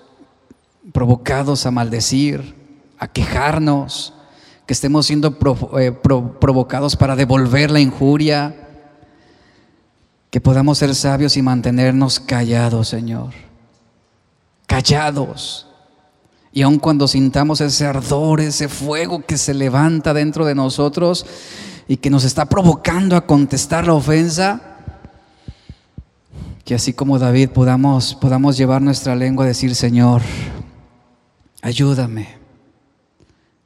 [0.92, 2.54] provocados a maldecir,
[2.98, 4.12] a quejarnos,
[4.66, 5.36] que estemos siendo
[5.78, 8.54] eh, provocados para devolver la injuria,
[10.30, 13.32] que podamos ser sabios y mantenernos callados, Señor,
[14.66, 15.66] callados.
[16.52, 21.26] Y aun cuando sintamos ese ardor, ese fuego que se levanta dentro de nosotros
[21.88, 24.73] y que nos está provocando a contestar la ofensa,
[26.64, 30.22] que así como David podamos, podamos llevar nuestra lengua a decir, Señor,
[31.60, 32.28] ayúdame,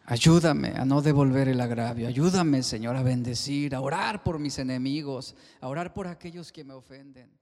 [0.05, 5.37] ayúdame a no devolver el agravio, ayúdame, Señor, a bendecir, a orar por mis enemigos,
[5.61, 7.38] a orar por aquellos que me ofenden.